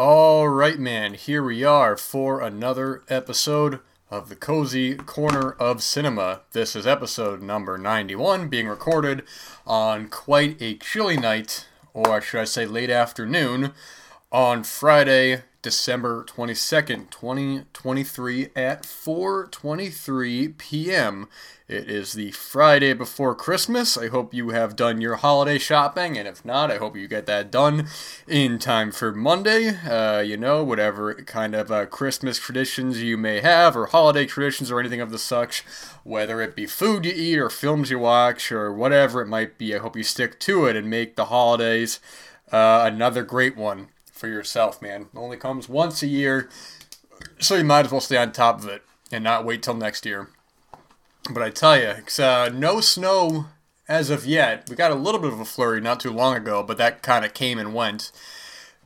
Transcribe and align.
All 0.00 0.48
right, 0.48 0.78
man, 0.78 1.14
here 1.14 1.42
we 1.42 1.64
are 1.64 1.96
for 1.96 2.40
another 2.40 3.02
episode 3.08 3.80
of 4.12 4.28
the 4.28 4.36
Cozy 4.36 4.94
Corner 4.94 5.56
of 5.58 5.82
Cinema. 5.82 6.42
This 6.52 6.76
is 6.76 6.86
episode 6.86 7.42
number 7.42 7.76
91, 7.76 8.46
being 8.46 8.68
recorded 8.68 9.24
on 9.66 10.08
quite 10.08 10.56
a 10.62 10.76
chilly 10.76 11.16
night, 11.16 11.66
or 11.94 12.20
should 12.20 12.40
I 12.40 12.44
say 12.44 12.64
late 12.64 12.90
afternoon, 12.90 13.72
on 14.30 14.62
Friday, 14.62 15.42
December 15.68 16.24
22nd, 16.24 17.10
2023 17.10 18.48
at 18.56 18.84
4:23 18.84 20.56
p.m. 20.56 21.28
It 21.68 21.90
is 21.90 22.14
the 22.14 22.30
Friday 22.30 22.94
before 22.94 23.34
Christmas. 23.34 23.98
I 23.98 24.08
hope 24.08 24.32
you 24.32 24.48
have 24.48 24.76
done 24.76 25.02
your 25.02 25.16
holiday 25.16 25.58
shopping, 25.58 26.16
and 26.16 26.26
if 26.26 26.42
not, 26.42 26.70
I 26.70 26.78
hope 26.78 26.96
you 26.96 27.06
get 27.06 27.26
that 27.26 27.50
done 27.50 27.86
in 28.26 28.58
time 28.58 28.92
for 28.92 29.12
Monday. 29.12 29.76
Uh, 29.76 30.20
you 30.20 30.38
know, 30.38 30.64
whatever 30.64 31.12
kind 31.12 31.54
of 31.54 31.70
uh, 31.70 31.84
Christmas 31.84 32.38
traditions 32.38 33.02
you 33.02 33.18
may 33.18 33.42
have, 33.42 33.76
or 33.76 33.88
holiday 33.88 34.24
traditions, 34.24 34.70
or 34.70 34.80
anything 34.80 35.02
of 35.02 35.10
the 35.10 35.18
such, 35.18 35.66
whether 36.02 36.40
it 36.40 36.56
be 36.56 36.64
food 36.64 37.04
you 37.04 37.12
eat, 37.14 37.36
or 37.36 37.50
films 37.50 37.90
you 37.90 37.98
watch, 37.98 38.50
or 38.50 38.72
whatever 38.72 39.20
it 39.20 39.28
might 39.28 39.58
be. 39.58 39.74
I 39.74 39.80
hope 39.80 39.98
you 39.98 40.02
stick 40.02 40.40
to 40.40 40.64
it 40.64 40.76
and 40.76 40.88
make 40.88 41.16
the 41.16 41.26
holidays 41.26 42.00
uh, 42.50 42.84
another 42.90 43.22
great 43.22 43.54
one 43.54 43.88
for 44.18 44.28
yourself, 44.28 44.82
man. 44.82 45.02
It 45.02 45.16
only 45.16 45.36
comes 45.36 45.68
once 45.68 46.02
a 46.02 46.06
year, 46.06 46.50
so 47.38 47.54
you 47.54 47.64
might 47.64 47.86
as 47.86 47.92
well 47.92 48.00
stay 48.00 48.16
on 48.16 48.32
top 48.32 48.62
of 48.62 48.68
it 48.68 48.82
and 49.12 49.24
not 49.24 49.44
wait 49.44 49.62
till 49.62 49.74
next 49.74 50.04
year. 50.04 50.28
But 51.30 51.42
I 51.42 51.50
tell 51.50 51.78
you, 51.78 51.94
uh, 52.22 52.50
no 52.52 52.80
snow 52.80 53.46
as 53.88 54.10
of 54.10 54.26
yet. 54.26 54.68
We 54.68 54.76
got 54.76 54.90
a 54.90 54.96
little 54.96 55.20
bit 55.20 55.32
of 55.32 55.40
a 55.40 55.44
flurry 55.44 55.80
not 55.80 56.00
too 56.00 56.12
long 56.12 56.36
ago, 56.36 56.62
but 56.62 56.76
that 56.78 57.02
kind 57.02 57.24
of 57.24 57.34
came 57.34 57.58
and 57.58 57.74
went. 57.74 58.12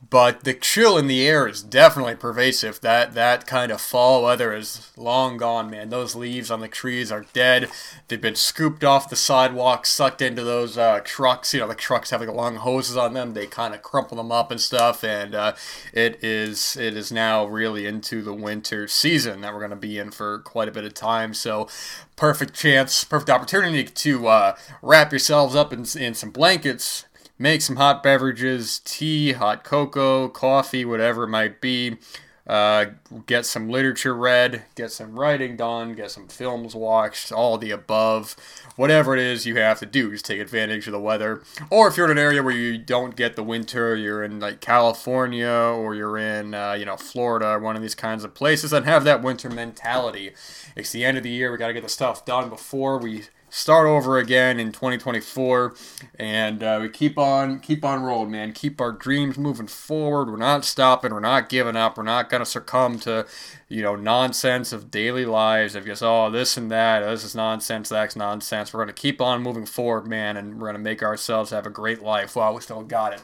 But 0.09 0.43
the 0.43 0.53
chill 0.53 0.97
in 0.97 1.07
the 1.07 1.25
air 1.27 1.47
is 1.47 1.61
definitely 1.61 2.15
pervasive. 2.15 2.81
That 2.81 3.13
that 3.13 3.47
kind 3.47 3.71
of 3.71 3.79
fall 3.79 4.23
weather 4.23 4.53
is 4.53 4.91
long 4.97 5.37
gone, 5.37 5.69
man. 5.69 5.89
Those 5.89 6.15
leaves 6.15 6.51
on 6.51 6.59
the 6.59 6.67
trees 6.67 7.11
are 7.11 7.25
dead. 7.33 7.69
They've 8.07 8.19
been 8.19 8.35
scooped 8.35 8.83
off 8.83 9.09
the 9.09 9.15
sidewalk, 9.15 9.85
sucked 9.85 10.21
into 10.21 10.43
those 10.43 10.77
uh, 10.77 11.01
trucks. 11.03 11.53
You 11.53 11.61
know, 11.61 11.67
the 11.67 11.75
trucks 11.75 12.09
have 12.09 12.21
like 12.21 12.29
long 12.29 12.57
hoses 12.57 12.97
on 12.97 13.13
them. 13.13 13.33
They 13.33 13.47
kind 13.47 13.73
of 13.73 13.81
crumple 13.81 14.17
them 14.17 14.31
up 14.31 14.51
and 14.51 14.59
stuff. 14.59 15.03
And 15.03 15.33
uh, 15.35 15.55
it 15.93 16.23
is 16.23 16.75
it 16.75 16.97
is 16.97 17.11
now 17.11 17.45
really 17.45 17.85
into 17.85 18.21
the 18.21 18.33
winter 18.33 18.87
season 18.87 19.41
that 19.41 19.53
we're 19.53 19.59
going 19.59 19.69
to 19.71 19.75
be 19.77 19.97
in 19.97 20.11
for 20.11 20.39
quite 20.39 20.67
a 20.67 20.71
bit 20.71 20.85
of 20.85 20.93
time. 20.93 21.33
So 21.33 21.69
perfect 22.15 22.53
chance, 22.53 23.03
perfect 23.03 23.29
opportunity 23.29 23.83
to 23.83 24.27
uh, 24.27 24.55
wrap 24.81 25.11
yourselves 25.11 25.55
up 25.55 25.71
in, 25.71 25.85
in 25.97 26.13
some 26.13 26.31
blankets 26.31 27.05
make 27.37 27.61
some 27.61 27.75
hot 27.75 28.03
beverages, 28.03 28.79
tea, 28.79 29.33
hot 29.33 29.63
cocoa, 29.63 30.29
coffee, 30.29 30.85
whatever 30.85 31.23
it 31.23 31.29
might 31.29 31.61
be. 31.61 31.97
Uh, 32.45 32.87
get 33.25 33.45
some 33.45 33.69
literature 33.69 34.13
read, 34.13 34.63
get 34.75 34.91
some 34.91 35.17
writing 35.17 35.55
done, 35.55 35.93
get 35.93 36.11
some 36.11 36.27
films 36.27 36.75
watched, 36.75 37.31
all 37.31 37.57
the 37.57 37.71
above. 37.71 38.35
Whatever 38.75 39.15
it 39.15 39.21
is 39.21 39.45
you 39.45 39.55
have 39.55 39.79
to 39.79 39.85
do, 39.85 40.11
just 40.11 40.25
take 40.25 40.41
advantage 40.41 40.85
of 40.85 40.91
the 40.91 40.99
weather. 40.99 41.41
Or 41.69 41.87
if 41.87 41.95
you're 41.95 42.07
in 42.07 42.17
an 42.17 42.21
area 42.21 42.43
where 42.43 42.53
you 42.53 42.77
don't 42.77 43.15
get 43.15 43.37
the 43.37 43.43
winter, 43.43 43.95
you're 43.95 44.23
in 44.23 44.41
like 44.41 44.59
California 44.59 45.47
or 45.47 45.95
you're 45.95 46.17
in, 46.17 46.53
uh, 46.53 46.73
you 46.73 46.83
know, 46.83 46.97
Florida 46.97 47.47
or 47.47 47.59
one 47.59 47.77
of 47.77 47.81
these 47.81 47.95
kinds 47.95 48.25
of 48.25 48.33
places, 48.33 48.71
then 48.71 48.83
have 48.83 49.05
that 49.05 49.21
winter 49.21 49.49
mentality. 49.49 50.31
It's 50.75 50.91
the 50.91 51.05
end 51.05 51.15
of 51.15 51.23
the 51.23 51.29
year, 51.29 51.49
we 51.49 51.57
got 51.57 51.67
to 51.67 51.73
get 51.73 51.83
the 51.83 51.89
stuff 51.89 52.25
done 52.25 52.49
before 52.49 52.97
we 52.97 53.23
start 53.53 53.85
over 53.85 54.17
again 54.17 54.59
in 54.59 54.71
2024 54.71 55.75
and 56.17 56.63
uh, 56.63 56.79
we 56.81 56.89
keep 56.89 57.19
on 57.19 57.59
keep 57.59 57.85
on 57.85 58.01
rolling 58.01 58.31
man. 58.31 58.51
Keep 58.51 58.81
our 58.81 58.91
dreams 58.91 59.37
moving 59.37 59.67
forward. 59.67 60.31
We're 60.31 60.37
not 60.37 60.65
stopping. 60.65 61.13
We're 61.13 61.19
not 61.19 61.49
giving 61.49 61.75
up. 61.75 61.95
We're 61.95 62.03
not 62.03 62.31
going 62.31 62.41
to 62.41 62.49
succumb 62.49 62.97
to 63.01 63.27
you 63.69 63.83
know 63.83 63.95
nonsense 63.95 64.73
of 64.73 64.89
daily 64.89 65.25
lives 65.25 65.75
of 65.75 65.85
just 65.85 66.01
oh 66.01 66.31
this 66.31 66.57
and 66.57 66.71
that. 66.71 67.03
Oh, 67.03 67.11
this 67.11 67.23
is 67.23 67.35
nonsense. 67.35 67.89
That's 67.89 68.15
nonsense. 68.15 68.73
We're 68.73 68.83
going 68.83 68.95
to 68.95 69.01
keep 69.01 69.21
on 69.21 69.43
moving 69.43 69.67
forward 69.67 70.07
man 70.07 70.35
and 70.35 70.55
we're 70.55 70.67
going 70.67 70.73
to 70.73 70.79
make 70.79 71.03
ourselves 71.03 71.51
have 71.51 71.67
a 71.67 71.71
great 71.71 72.01
life 72.01 72.35
while 72.35 72.55
we 72.55 72.61
still 72.61 72.81
got 72.81 73.13
it. 73.13 73.21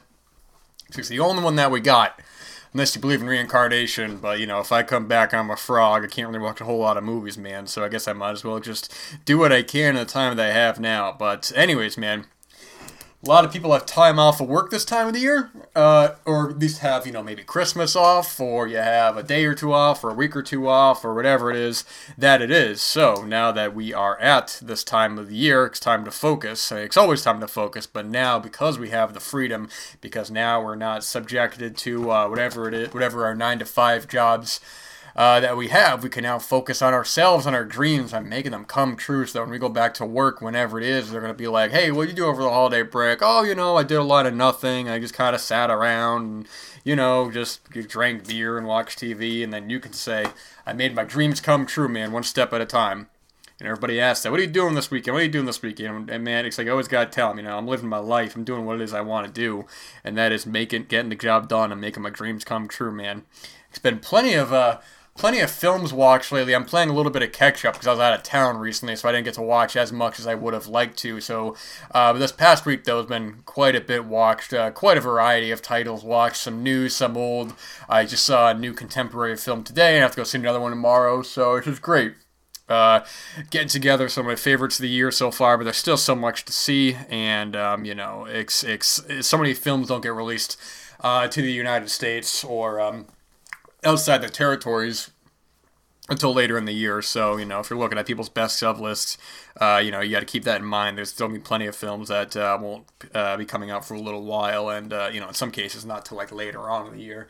It's 0.96 1.10
the 1.10 1.20
only 1.20 1.44
one 1.44 1.56
that 1.56 1.72
we 1.72 1.80
got 1.80 2.22
unless 2.74 2.96
you 2.96 3.02
believe 3.02 3.22
in 3.22 3.28
reincarnation. 3.28 4.18
But 4.18 4.40
you 4.40 4.48
know, 4.48 4.60
if 4.60 4.72
I 4.72 4.84
come 4.84 5.08
back, 5.08 5.34
I'm 5.34 5.50
a 5.50 5.56
frog. 5.56 6.04
I 6.04 6.08
can't 6.08 6.28
really 6.28 6.40
watch 6.40 6.62
a 6.62 6.66
whole 6.66 6.80
lot 6.80 6.98
of 6.98 7.04
movies, 7.04 7.38
man. 7.38 7.68
So 7.68 7.84
I 7.84 7.90
guess 7.90 8.08
I 8.08 8.14
might 8.14 8.32
as 8.32 8.44
well 8.44 8.60
just 8.60 8.94
do 9.26 9.38
what 9.38 9.52
I 9.52 9.64
can 9.64 9.96
in 9.96 9.96
the 9.96 10.06
time 10.06 10.38
that 10.38 10.50
I 10.50 10.54
have 10.54 10.80
now. 10.80 11.16
But 11.18 11.52
anyways, 11.56 11.98
man, 11.98 12.26
a 13.22 13.28
lot 13.28 13.44
of 13.44 13.52
people 13.52 13.74
have 13.74 13.86
time 13.86 14.18
off 14.18 14.40
of 14.40 14.48
work 14.48 14.70
this 14.70 14.86
time 14.86 15.08
of 15.08 15.14
the 15.14 15.20
year, 15.20 15.52
uh, 15.76 16.12
or 16.26 16.52
at 16.52 16.60
least 16.60 16.80
have, 16.80 17.06
you 17.06 17.12
know, 17.12 17.22
maybe 17.22 17.44
Christmas 17.44 17.94
off, 17.94 18.40
or 18.40 18.66
you 18.66 18.78
have 18.78 19.18
a 19.18 19.24
day 19.24 19.44
or 19.44 19.54
two 19.54 19.74
off, 19.74 20.06
or 20.06 20.12
a 20.12 20.14
week 20.14 20.38
or 20.38 20.42
two 20.42 20.70
off, 20.70 21.04
or 21.04 21.14
whatever 21.14 21.52
it 21.52 21.58
is 21.58 21.84
that 22.18 22.42
it 22.42 22.50
is. 22.50 22.82
So 22.82 23.26
now 23.26 23.52
that 23.52 23.76
we 23.76 23.94
are 23.94 24.18
at 24.22 24.60
this 24.62 24.86
time 24.86 25.18
of 25.18 25.28
the 25.28 25.36
year, 25.36 25.66
it's 25.66 25.82
time 25.82 26.06
to 26.06 26.12
focus. 26.12 26.72
It's 26.72 26.96
always 26.96 27.22
time 27.22 27.42
to 27.42 27.48
focus, 27.48 27.86
but 27.86 28.06
now 28.06 28.40
because 28.40 28.80
we 28.80 28.90
have 28.90 29.14
the 29.14 29.20
freedom, 29.20 29.68
because 30.00 30.32
now 30.32 30.64
we're 30.64 30.76
not 30.76 31.04
subjected 31.04 31.76
to 31.78 32.12
uh, 32.12 32.30
whatever 32.30 32.70
it 32.70 32.74
is, 32.74 32.94
whatever 32.94 33.26
our 33.26 33.36
nine 33.36 33.60
to 33.60 33.66
five 33.66 34.08
jobs 34.08 34.62
uh, 35.16 35.40
that 35.40 35.58
we 35.58 35.70
have, 35.70 36.04
we 36.04 36.10
can 36.10 36.24
now 36.24 36.40
focus 36.40 36.82
on 36.82 36.94
ourselves, 36.94 37.46
on 37.46 37.56
our 37.56 37.66
dreams, 37.66 38.14
on 38.14 38.30
making 38.30 38.52
them 38.52 38.66
come 38.66 38.96
true. 38.96 39.26
So 39.26 39.42
when 39.42 39.50
we 39.50 39.58
go 39.58 39.70
back 39.70 39.94
to 39.96 40.06
work, 40.06 40.42
whenever 40.42 40.80
it 40.80 40.86
is, 40.86 41.12
they're 41.12 41.22
going 41.22 41.34
to 41.34 41.38
be 41.38 41.48
like, 41.48 41.72
hey, 41.72 41.92
what 41.92 42.08
did 42.08 42.18
you 42.18 42.24
do 42.24 42.30
over 42.30 42.44
the 42.44 42.50
holiday 42.50 42.84
break? 42.84 43.20
Oh, 43.22 43.44
you 43.44 43.56
know, 43.56 43.78
I 43.78 43.84
did 43.84 43.98
a 43.98 44.04
lot 44.04 44.26
of 44.26 44.34
nothing. 44.34 44.90
I 44.90 45.00
just 45.00 45.14
kind 45.14 45.36
of 45.36 45.42
sat 45.42 45.70
around 45.70 46.26
and, 46.26 46.48
you 46.84 46.96
know, 46.96 47.32
just 47.32 47.70
drank 47.70 48.28
beer 48.28 48.58
and 48.58 48.68
watched 48.68 49.00
TV. 49.00 49.44
And 49.44 49.52
then 49.52 49.70
you 49.70 49.80
can 49.80 49.94
say, 49.94 50.28
I 50.66 50.74
made 50.74 50.96
my 50.96 51.04
dreams 51.04 51.42
come 51.42 51.66
true, 51.66 51.90
man, 51.90 52.12
one 52.12 52.24
step 52.24 52.54
at 52.54 52.62
a 52.62 52.66
time. 52.66 53.10
And 53.60 53.68
everybody 53.68 54.00
asks 54.00 54.24
that, 54.24 54.32
what 54.32 54.40
are 54.40 54.44
you 54.44 54.50
doing 54.50 54.74
this 54.74 54.90
weekend? 54.90 55.16
What 55.16 55.22
are 55.22 55.26
you 55.26 55.32
doing 55.32 55.46
this 55.46 55.62
weekend? 55.62 56.10
And 56.10 56.24
man, 56.24 56.46
it's 56.46 56.58
like 56.58 56.68
I 56.68 56.72
always 56.72 56.88
gotta 56.88 57.10
tell 57.10 57.28
them, 57.28 57.40
you 57.40 57.44
know, 57.44 57.58
I'm 57.58 57.68
living 57.68 57.90
my 57.90 57.98
life. 57.98 58.34
I'm 58.36 58.46
doing 58.46 58.66
what 58.66 58.80
it 58.80 58.82
is 58.82 58.94
I 58.94 59.02
want 59.02 59.28
to 59.28 59.34
do, 59.34 59.66
and 60.02 60.18
that 60.18 60.32
is 60.32 60.46
making, 60.46 60.86
getting 60.86 61.10
the 61.10 61.16
job 61.16 61.50
done, 61.50 61.70
and 61.74 61.82
making 61.82 62.04
my 62.04 62.10
dreams 62.10 62.46
come 62.46 62.70
true, 62.70 62.92
man. 62.92 63.24
It's 63.70 63.80
been 63.80 64.00
plenty 64.00 64.34
of 64.34 64.54
uh, 64.54 64.80
plenty 65.20 65.42
of 65.42 65.52
films 65.52 65.92
watched 65.92 66.32
lately. 66.32 66.56
I'm 66.56 66.64
playing 66.64 66.90
a 66.90 66.94
little 66.94 67.12
bit 67.12 67.22
of 67.22 67.34
catch 67.34 67.66
up 67.66 67.74
because 67.74 67.88
I 67.88 67.92
was 67.92 68.00
out 68.00 68.14
of 68.14 68.24
town 68.24 68.58
recently, 68.58 68.96
so 68.96 69.10
I 69.10 69.12
didn't 69.12 69.26
get 69.26 69.34
to 69.34 69.42
watch 69.42 69.76
as 69.76 69.92
much 69.92 70.18
as 70.18 70.26
I 70.26 70.34
would 70.34 70.54
have 70.54 70.68
liked 70.68 70.98
to. 71.00 71.20
So, 71.20 71.58
uh, 71.92 72.14
this 72.14 72.32
past 72.32 72.66
week 72.66 72.86
though 72.86 73.00
has 73.00 73.06
been 73.06 73.44
quite 73.46 73.76
a 73.76 73.82
bit 73.82 74.06
watched, 74.06 74.54
uh, 74.54 74.72
quite 74.72 74.98
a 74.98 75.02
variety 75.02 75.52
of 75.52 75.62
titles 75.62 76.06
watched. 76.06 76.38
Some 76.38 76.64
new, 76.64 76.88
some 76.88 77.18
old. 77.18 77.54
I 77.90 78.06
just 78.06 78.26
saw 78.26 78.50
a 78.50 78.54
new 78.54 78.74
contemporary 78.74 79.36
film 79.36 79.66
today, 79.66 79.96
and 79.96 79.98
I 79.98 80.02
have 80.04 80.12
to 80.12 80.18
go 80.18 80.24
see 80.24 80.38
another 80.38 80.62
one 80.62 80.72
tomorrow. 80.72 81.22
So 81.22 81.56
it's 81.56 81.68
just 81.68 81.82
great. 81.82 82.14
Uh, 82.70 83.02
getting 83.50 83.68
together 83.68 84.08
some 84.08 84.26
of 84.26 84.30
my 84.30 84.36
favorites 84.36 84.80
of 84.80 84.84
the 84.84 84.90
year 84.90 85.12
so 85.12 85.32
far, 85.32 85.58
but 85.58 85.66
there's 85.66 85.76
still 85.76 85.98
so 85.98 86.16
much 86.16 86.46
to 86.46 86.54
see, 86.54 86.96
and 87.10 87.58
um, 87.58 87.84
you 87.84 87.96
know, 87.96 88.26
it's, 88.26 88.64
it's, 88.64 89.02
so 89.28 89.38
many 89.38 89.54
films 89.54 89.88
don't 89.88 90.02
get 90.02 90.14
released 90.14 90.56
uh, 91.02 91.28
to 91.28 91.42
the 91.42 91.52
United 91.52 91.90
States 91.90 92.44
or 92.44 92.80
um, 92.80 93.08
outside 93.84 94.22
the 94.22 94.30
territories 94.30 95.12
until 96.10 96.34
later 96.34 96.58
in 96.58 96.66
the 96.66 96.74
year. 96.74 97.02
So, 97.02 97.38
you 97.38 97.46
know, 97.46 97.60
if 97.60 97.70
you're 97.70 97.80
looking 97.80 97.98
at 97.98 98.08
people's 98.08 98.30
best 98.30 98.60
sub 98.60 98.80
lists, 98.80 99.18
uh, 99.62 99.82
you 99.84 99.92
know, 99.92 100.02
you 100.02 100.12
got 100.12 100.22
to 100.22 100.26
keep 100.26 100.44
that 100.44 100.62
in 100.62 100.68
mind. 100.68 100.98
There's 100.98 101.12
still 101.12 101.30
be 101.30 101.40
plenty 101.40 101.68
of 101.68 101.76
films 101.76 102.10
that 102.10 102.36
uh, 102.36 102.58
won't 102.60 102.86
uh, 103.14 103.38
be 103.38 103.46
coming 103.46 103.70
out 103.70 103.86
for 103.86 103.94
a 103.94 104.02
little 104.02 104.24
while, 104.24 104.70
and, 104.70 104.92
uh, 104.92 105.10
you 105.14 105.20
know, 105.20 105.28
in 105.28 105.34
some 105.34 105.52
cases, 105.52 105.86
not 105.86 106.06
till 106.06 106.18
like 106.18 106.32
later 106.32 106.70
on 106.70 106.88
in 106.88 106.98
the 106.98 107.04
year. 107.04 107.28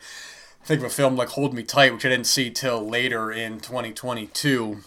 Think 0.64 0.80
of 0.80 0.86
a 0.86 0.90
film 0.90 1.16
like 1.16 1.28
Hold 1.30 1.54
Me 1.54 1.62
Tight, 1.62 1.92
which 1.92 2.04
I 2.04 2.10
didn't 2.10 2.26
see 2.26 2.50
till 2.50 2.86
later 2.86 3.30
in 3.32 3.60
2022. 3.60 4.78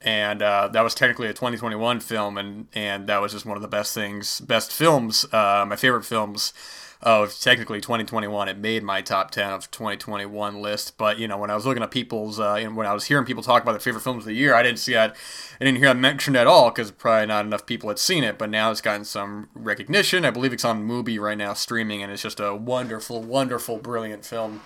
And 0.00 0.42
uh, 0.42 0.68
that 0.68 0.82
was 0.82 0.94
technically 0.94 1.28
a 1.28 1.32
2021 1.32 2.00
film, 2.00 2.36
and, 2.36 2.66
and 2.74 3.06
that 3.06 3.20
was 3.20 3.32
just 3.32 3.46
one 3.46 3.56
of 3.56 3.62
the 3.62 3.68
best 3.68 3.94
things, 3.94 4.40
best 4.40 4.72
films, 4.72 5.24
uh, 5.32 5.64
my 5.68 5.76
favorite 5.76 6.04
films 6.04 6.52
of 7.02 7.38
technically 7.40 7.80
2021. 7.80 8.48
It 8.48 8.58
made 8.58 8.82
my 8.82 9.02
top 9.02 9.30
10 9.32 9.50
of 9.50 9.70
2021 9.70 10.62
list. 10.62 10.96
But, 10.96 11.18
you 11.18 11.26
know, 11.26 11.36
when 11.36 11.50
I 11.50 11.54
was 11.54 11.66
looking 11.66 11.82
at 11.82 11.90
people's, 11.90 12.38
uh, 12.38 12.54
and 12.54 12.76
when 12.76 12.86
I 12.86 12.94
was 12.94 13.04
hearing 13.04 13.24
people 13.24 13.42
talk 13.42 13.62
about 13.62 13.72
their 13.72 13.80
favorite 13.80 14.02
films 14.02 14.22
of 14.22 14.26
the 14.26 14.34
year, 14.34 14.54
I 14.54 14.62
didn't 14.62 14.78
see 14.78 14.92
that, 14.92 15.16
I 15.60 15.64
didn't 15.64 15.78
hear 15.78 15.88
that 15.88 15.96
mentioned 15.96 16.36
at 16.36 16.46
all 16.46 16.70
because 16.70 16.90
probably 16.92 17.26
not 17.26 17.44
enough 17.44 17.66
people 17.66 17.88
had 17.88 17.98
seen 17.98 18.22
it. 18.22 18.38
But 18.38 18.50
now 18.50 18.70
it's 18.70 18.80
gotten 18.80 19.04
some 19.04 19.48
recognition. 19.54 20.24
I 20.24 20.30
believe 20.30 20.52
it's 20.52 20.64
on 20.64 20.86
Mubi 20.86 21.18
right 21.18 21.38
now 21.38 21.54
streaming, 21.54 22.02
and 22.02 22.12
it's 22.12 22.22
just 22.22 22.40
a 22.40 22.54
wonderful, 22.54 23.22
wonderful, 23.22 23.78
brilliant 23.78 24.24
film. 24.24 24.62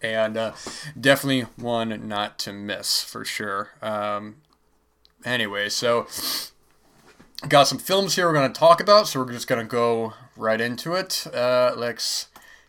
And 0.00 0.36
uh, 0.36 0.52
definitely 0.98 1.42
one 1.56 2.08
not 2.08 2.38
to 2.40 2.52
miss 2.52 3.02
for 3.02 3.24
sure. 3.24 3.70
Um, 3.82 4.36
anyway, 5.24 5.68
so 5.68 6.06
got 7.48 7.68
some 7.68 7.78
films 7.78 8.16
here 8.16 8.26
we're 8.26 8.34
going 8.34 8.52
to 8.52 8.58
talk 8.58 8.80
about, 8.80 9.06
so 9.08 9.20
we're 9.20 9.32
just 9.32 9.48
going 9.48 9.64
to 9.64 9.70
go 9.70 10.14
right 10.36 10.60
into 10.60 10.94
it. 10.94 11.26
Uh, 11.32 11.72
let's 11.76 12.26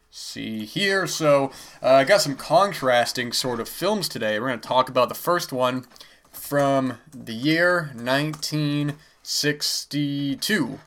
see 0.09 0.65
here. 0.65 1.05
So 1.07 1.51
uh, 1.83 1.95
I 1.95 2.03
got 2.03 2.21
some 2.21 2.35
contrasting 2.35 3.33
sort 3.33 3.59
of 3.59 3.67
films 3.67 4.07
today. 4.07 4.39
We're 4.39 4.47
going 4.47 4.59
to 4.59 4.67
talk 4.67 4.89
about 4.89 5.09
the 5.09 5.15
first 5.15 5.51
one 5.51 5.85
from 6.31 6.99
the 7.13 7.33
year 7.33 7.91
1962, 7.93 10.79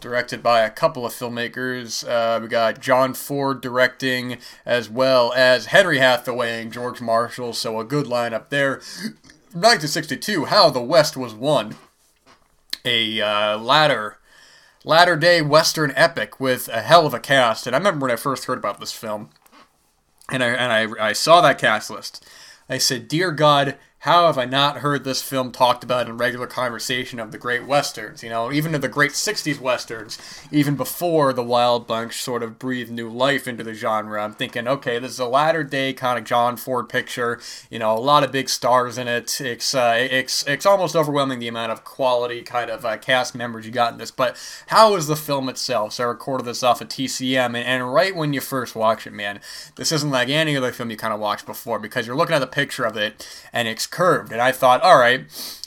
directed 0.00 0.42
by 0.42 0.60
a 0.60 0.70
couple 0.70 1.04
of 1.04 1.12
filmmakers. 1.12 2.08
Uh, 2.08 2.40
we 2.40 2.48
got 2.48 2.80
John 2.80 3.12
Ford 3.14 3.60
directing, 3.60 4.38
as 4.64 4.88
well 4.88 5.32
as 5.32 5.66
Henry 5.66 5.98
Hathaway 5.98 6.62
and 6.62 6.72
George 6.72 7.00
Marshall, 7.00 7.52
so 7.52 7.80
a 7.80 7.84
good 7.84 8.06
lineup 8.06 8.50
there. 8.50 8.80
1962, 9.52 10.44
How 10.46 10.70
the 10.70 10.80
West 10.80 11.16
Was 11.16 11.34
Won. 11.34 11.76
A 12.86 13.20
uh, 13.20 13.58
latter 13.58 14.18
latter 14.84 15.16
day 15.16 15.42
Western 15.42 15.92
epic 15.96 16.38
with 16.38 16.68
a 16.68 16.82
hell 16.82 17.06
of 17.06 17.12
a 17.12 17.20
cast. 17.20 17.66
And 17.66 17.74
I 17.74 17.78
remember 17.78 18.06
when 18.06 18.12
I 18.12 18.16
first 18.16 18.44
heard 18.44 18.58
about 18.58 18.78
this 18.78 18.92
film, 18.92 19.30
and 20.30 20.42
I 20.42 20.48
and 20.48 20.72
I, 20.72 21.08
I 21.08 21.12
saw 21.12 21.40
that 21.40 21.58
cast 21.58 21.90
list. 21.90 22.24
I 22.68 22.78
said, 22.78 23.08
"Dear 23.08 23.32
God, 23.32 23.76
how 24.06 24.28
have 24.28 24.38
I 24.38 24.44
not 24.44 24.78
heard 24.78 25.02
this 25.02 25.20
film 25.20 25.50
talked 25.50 25.82
about 25.82 26.08
in 26.08 26.16
regular 26.16 26.46
conversation 26.46 27.18
of 27.18 27.32
the 27.32 27.38
great 27.38 27.66
westerns? 27.66 28.22
You 28.22 28.30
know, 28.30 28.52
even 28.52 28.72
of 28.72 28.80
the 28.80 28.86
great 28.86 29.10
'60s 29.10 29.58
westerns, 29.58 30.16
even 30.52 30.76
before 30.76 31.32
the 31.32 31.42
Wild 31.42 31.88
Bunch 31.88 32.22
sort 32.22 32.44
of 32.44 32.56
breathed 32.56 32.92
new 32.92 33.10
life 33.10 33.48
into 33.48 33.64
the 33.64 33.74
genre. 33.74 34.22
I'm 34.22 34.34
thinking, 34.34 34.68
okay, 34.68 35.00
this 35.00 35.10
is 35.10 35.18
a 35.18 35.26
latter 35.26 35.64
day 35.64 35.92
kind 35.92 36.20
of 36.20 36.24
John 36.24 36.56
Ford 36.56 36.88
picture. 36.88 37.40
You 37.68 37.80
know, 37.80 37.96
a 37.96 37.98
lot 37.98 38.22
of 38.22 38.30
big 38.30 38.48
stars 38.48 38.96
in 38.96 39.08
it. 39.08 39.40
It's 39.40 39.74
uh, 39.74 39.96
it's 39.98 40.46
it's 40.46 40.66
almost 40.66 40.94
overwhelming 40.94 41.40
the 41.40 41.48
amount 41.48 41.72
of 41.72 41.82
quality 41.82 42.42
kind 42.42 42.70
of 42.70 42.84
uh, 42.84 42.98
cast 42.98 43.34
members 43.34 43.66
you 43.66 43.72
got 43.72 43.92
in 43.92 43.98
this. 43.98 44.12
But 44.12 44.36
how 44.68 44.94
is 44.94 45.08
the 45.08 45.16
film 45.16 45.48
itself? 45.48 45.94
So 45.94 46.04
I 46.04 46.06
recorded 46.06 46.46
this 46.46 46.62
off 46.62 46.80
of 46.80 46.86
TCM, 46.86 47.46
and, 47.46 47.56
and 47.56 47.92
right 47.92 48.14
when 48.14 48.32
you 48.32 48.40
first 48.40 48.76
watch 48.76 49.04
it, 49.04 49.12
man, 49.12 49.40
this 49.74 49.90
isn't 49.90 50.10
like 50.10 50.28
any 50.28 50.56
other 50.56 50.70
film 50.70 50.92
you 50.92 50.96
kind 50.96 51.12
of 51.12 51.18
watched 51.18 51.44
before 51.44 51.80
because 51.80 52.06
you're 52.06 52.14
looking 52.14 52.36
at 52.36 52.38
the 52.38 52.46
picture 52.46 52.84
of 52.84 52.96
it 52.96 53.26
and 53.52 53.66
it's 53.66 53.95
curved. 53.96 54.30
And 54.30 54.42
I 54.42 54.52
thought, 54.52 54.82
all 54.82 54.98
right, 54.98 55.24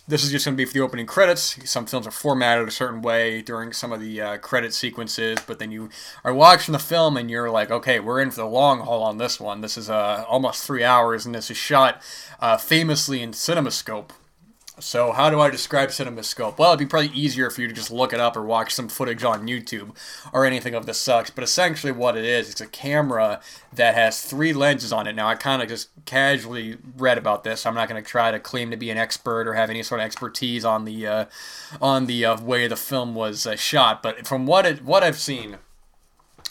this 0.08 0.24
is 0.24 0.32
just 0.32 0.46
going 0.46 0.56
to 0.56 0.58
be 0.58 0.66
for 0.66 0.74
the 0.74 0.82
opening 0.82 1.08
credits. 1.08 1.58
Some 1.68 1.88
films 1.88 2.06
are 2.06 2.12
formatted 2.12 2.68
a 2.68 2.72
certain 2.72 3.02
way 3.02 3.42
during 3.42 3.74
some 3.74 3.92
of 3.92 4.00
the 4.00 4.22
uh, 4.22 4.38
credit 4.38 4.72
sequences, 4.74 5.40
but 5.48 5.58
then 5.58 5.72
you 5.72 5.90
are 6.24 6.34
watching 6.34 6.74
the 6.74 6.80
film 6.80 7.18
and 7.18 7.30
you're 7.32 7.50
like, 7.50 7.72
okay, 7.72 8.00
we're 8.00 8.22
in 8.22 8.30
for 8.30 8.42
the 8.42 8.46
long 8.46 8.82
haul 8.82 9.02
on 9.02 9.18
this 9.18 9.40
one. 9.40 9.62
This 9.62 9.78
is 9.78 9.90
uh, 9.90 10.26
almost 10.28 10.64
three 10.64 10.84
hours, 10.84 11.26
and 11.26 11.34
this 11.34 11.50
is 11.50 11.58
shot 11.58 12.04
uh, 12.40 12.58
famously 12.58 13.24
in 13.24 13.32
CinemaScope, 13.32 14.12
so, 14.80 15.12
how 15.12 15.30
do 15.30 15.40
I 15.40 15.50
describe 15.50 15.90
CinemaScope? 15.90 16.58
Well, 16.58 16.70
it'd 16.70 16.80
be 16.80 16.86
probably 16.86 17.10
easier 17.10 17.50
for 17.50 17.62
you 17.62 17.68
to 17.68 17.74
just 17.74 17.92
look 17.92 18.14
it 18.14 18.20
up 18.20 18.36
or 18.36 18.44
watch 18.44 18.74
some 18.74 18.88
footage 18.90 19.24
on 19.24 19.48
YouTube 19.48 19.96
or 20.34 20.46
anything 20.46 20.74
of 20.74 20.86
the 20.86 20.94
such. 20.94 21.36
But 21.36 21.44
essentially, 21.44 21.92
what 21.92 22.18
it 22.18 22.26
is, 22.26 22.50
it's 22.50 22.62
a 22.62 22.68
camera 22.68 23.42
that 23.74 23.96
has 23.96 24.22
three 24.22 24.54
lenses 24.54 24.92
on 24.94 25.08
it. 25.08 25.16
Now, 25.16 25.28
I 25.28 25.36
kind 25.36 25.62
of 25.62 25.70
just 25.70 25.90
casually 26.06 26.78
read 26.98 27.18
about 27.18 27.44
this. 27.44 27.66
I'm 27.66 27.76
not 27.76 27.90
going 27.90 28.02
to 28.02 28.10
try 28.10 28.32
to 28.32 28.40
claim 28.40 28.72
to 28.72 28.78
be 28.78 28.90
an 28.90 28.98
expert 28.98 29.48
or 29.48 29.54
have 29.54 29.70
any 29.70 29.84
sort 29.84 30.02
of 30.02 30.06
expertise 30.06 30.66
on 30.66 30.86
the 30.86 31.08
uh, 31.08 31.26
on 31.82 32.06
the 32.06 32.26
uh, 32.26 32.42
way 32.42 32.68
the 32.68 32.76
film 32.76 33.16
was 33.16 33.46
uh, 33.46 33.56
shot. 33.56 34.02
But 34.02 34.26
from 34.28 34.46
what 34.46 34.66
it 34.66 34.84
what 34.84 35.04
I've 35.04 35.20
seen, 35.20 35.58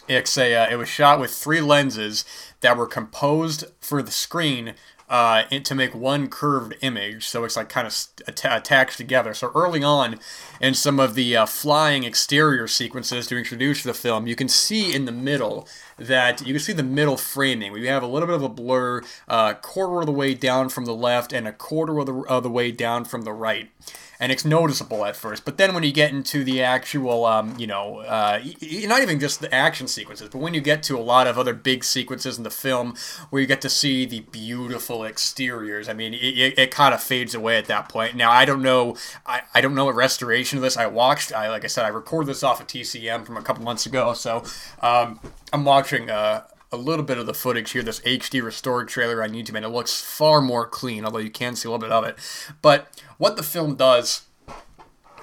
it's 0.07 0.37
a 0.37 0.55
uh, 0.55 0.67
it 0.69 0.75
was 0.75 0.89
shot 0.89 1.19
with 1.19 1.31
three 1.31 1.61
lenses 1.61 2.25
that 2.61 2.77
were 2.77 2.87
composed 2.87 3.65
for 3.79 4.01
the 4.01 4.11
screen 4.11 4.73
uh, 5.09 5.43
to 5.43 5.75
make 5.75 5.95
one 5.95 6.27
curved 6.29 6.75
image. 6.81 7.27
So 7.27 7.43
it's 7.43 7.55
like 7.55 7.69
kind 7.69 7.87
of 7.87 7.95
attached 8.27 8.97
together. 8.97 9.33
So 9.33 9.51
early 9.55 9.83
on 9.83 10.19
in 10.61 10.73
some 10.73 10.99
of 10.99 11.15
the 11.15 11.35
uh, 11.35 11.45
flying 11.45 12.03
exterior 12.03 12.67
sequences 12.67 13.27
to 13.27 13.37
introduce 13.37 13.83
the 13.83 13.93
film, 13.93 14.27
you 14.27 14.35
can 14.35 14.47
see 14.47 14.93
in 14.93 15.05
the 15.05 15.11
middle 15.11 15.67
that 15.97 16.45
you 16.45 16.53
can 16.53 16.61
see 16.61 16.73
the 16.73 16.83
middle 16.83 17.17
framing. 17.17 17.71
We 17.71 17.87
have 17.87 18.03
a 18.03 18.07
little 18.07 18.27
bit 18.27 18.35
of 18.35 18.43
a 18.43 18.49
blur, 18.49 19.01
uh, 19.27 19.55
quarter 19.55 20.01
of 20.01 20.05
the 20.05 20.11
way 20.11 20.33
down 20.33 20.69
from 20.69 20.85
the 20.85 20.95
left 20.95 21.33
and 21.33 21.47
a 21.47 21.53
quarter 21.53 21.99
of 21.99 22.05
the, 22.05 22.13
of 22.13 22.43
the 22.43 22.49
way 22.49 22.71
down 22.71 23.05
from 23.05 23.23
the 23.23 23.33
right 23.33 23.69
and 24.19 24.31
it's 24.31 24.43
noticeable 24.43 25.05
at 25.05 25.15
first. 25.15 25.45
But 25.45 25.57
then 25.57 25.73
when 25.73 25.83
you 25.83 25.93
get 25.93 26.11
into 26.11 26.43
the 26.43 26.61
actual, 26.61 27.25
um, 27.25 27.55
you 27.57 27.67
know, 27.67 27.99
uh, 27.99 28.41
not 28.61 29.01
even 29.01 29.19
just 29.19 29.39
the 29.39 29.53
action 29.53 29.87
sequences, 29.87 30.27
but 30.29 30.39
when 30.39 30.53
you 30.53 30.59
get 30.59 30.83
to 30.83 30.97
a 30.97 30.99
lot 30.99 31.25
of 31.25 31.37
other 31.37 31.53
big 31.53 31.83
sequences 31.83 32.37
in 32.37 32.43
the 32.43 32.49
film 32.49 32.95
where 33.29 33.41
you 33.41 33.47
get 33.47 33.61
to 33.61 33.69
see 33.69 34.05
the 34.05 34.19
beautiful 34.19 35.05
exteriors, 35.05 35.87
I 35.87 35.93
mean, 35.93 36.13
it, 36.13 36.57
it, 36.57 36.69
kind 36.69 36.93
of 36.93 37.01
fades 37.01 37.33
away 37.33 37.57
at 37.57 37.65
that 37.65 37.89
point. 37.89 38.15
Now 38.15 38.31
I 38.31 38.45
don't 38.45 38.61
know, 38.61 38.95
I, 39.25 39.41
I 39.53 39.61
don't 39.61 39.73
know 39.73 39.85
what 39.85 39.95
restoration 39.95 40.57
of 40.57 40.63
this 40.63 40.77
I 40.77 40.85
watched. 40.85 41.33
I 41.33 41.49
like 41.49 41.63
I 41.63 41.67
said, 41.67 41.85
I 41.85 41.89
recorded 41.89 42.27
this 42.27 42.43
off 42.43 42.59
of 42.59 42.67
TCM 42.67 43.25
from 43.25 43.37
a 43.37 43.41
couple 43.41 43.63
months 43.63 43.85
ago, 43.85 44.13
so 44.13 44.43
um, 44.81 45.19
I'm 45.53 45.63
watching. 45.63 46.09
Uh, 46.09 46.43
a 46.71 46.77
little 46.77 47.05
bit 47.05 47.17
of 47.17 47.25
the 47.25 47.33
footage 47.33 47.71
here, 47.71 47.83
this 47.83 47.99
HD 48.01 48.43
restored 48.43 48.87
trailer 48.87 49.23
on 49.23 49.31
YouTube, 49.31 49.55
and 49.55 49.65
it 49.65 49.69
looks 49.69 50.01
far 50.01 50.41
more 50.41 50.67
clean, 50.67 51.03
although 51.03 51.19
you 51.19 51.31
can 51.31 51.55
see 51.55 51.67
a 51.67 51.71
little 51.71 51.81
bit 51.81 51.91
of 51.91 52.03
it. 52.03 52.17
But 52.61 53.01
what 53.17 53.37
the 53.37 53.43
film 53.43 53.75
does 53.75 54.21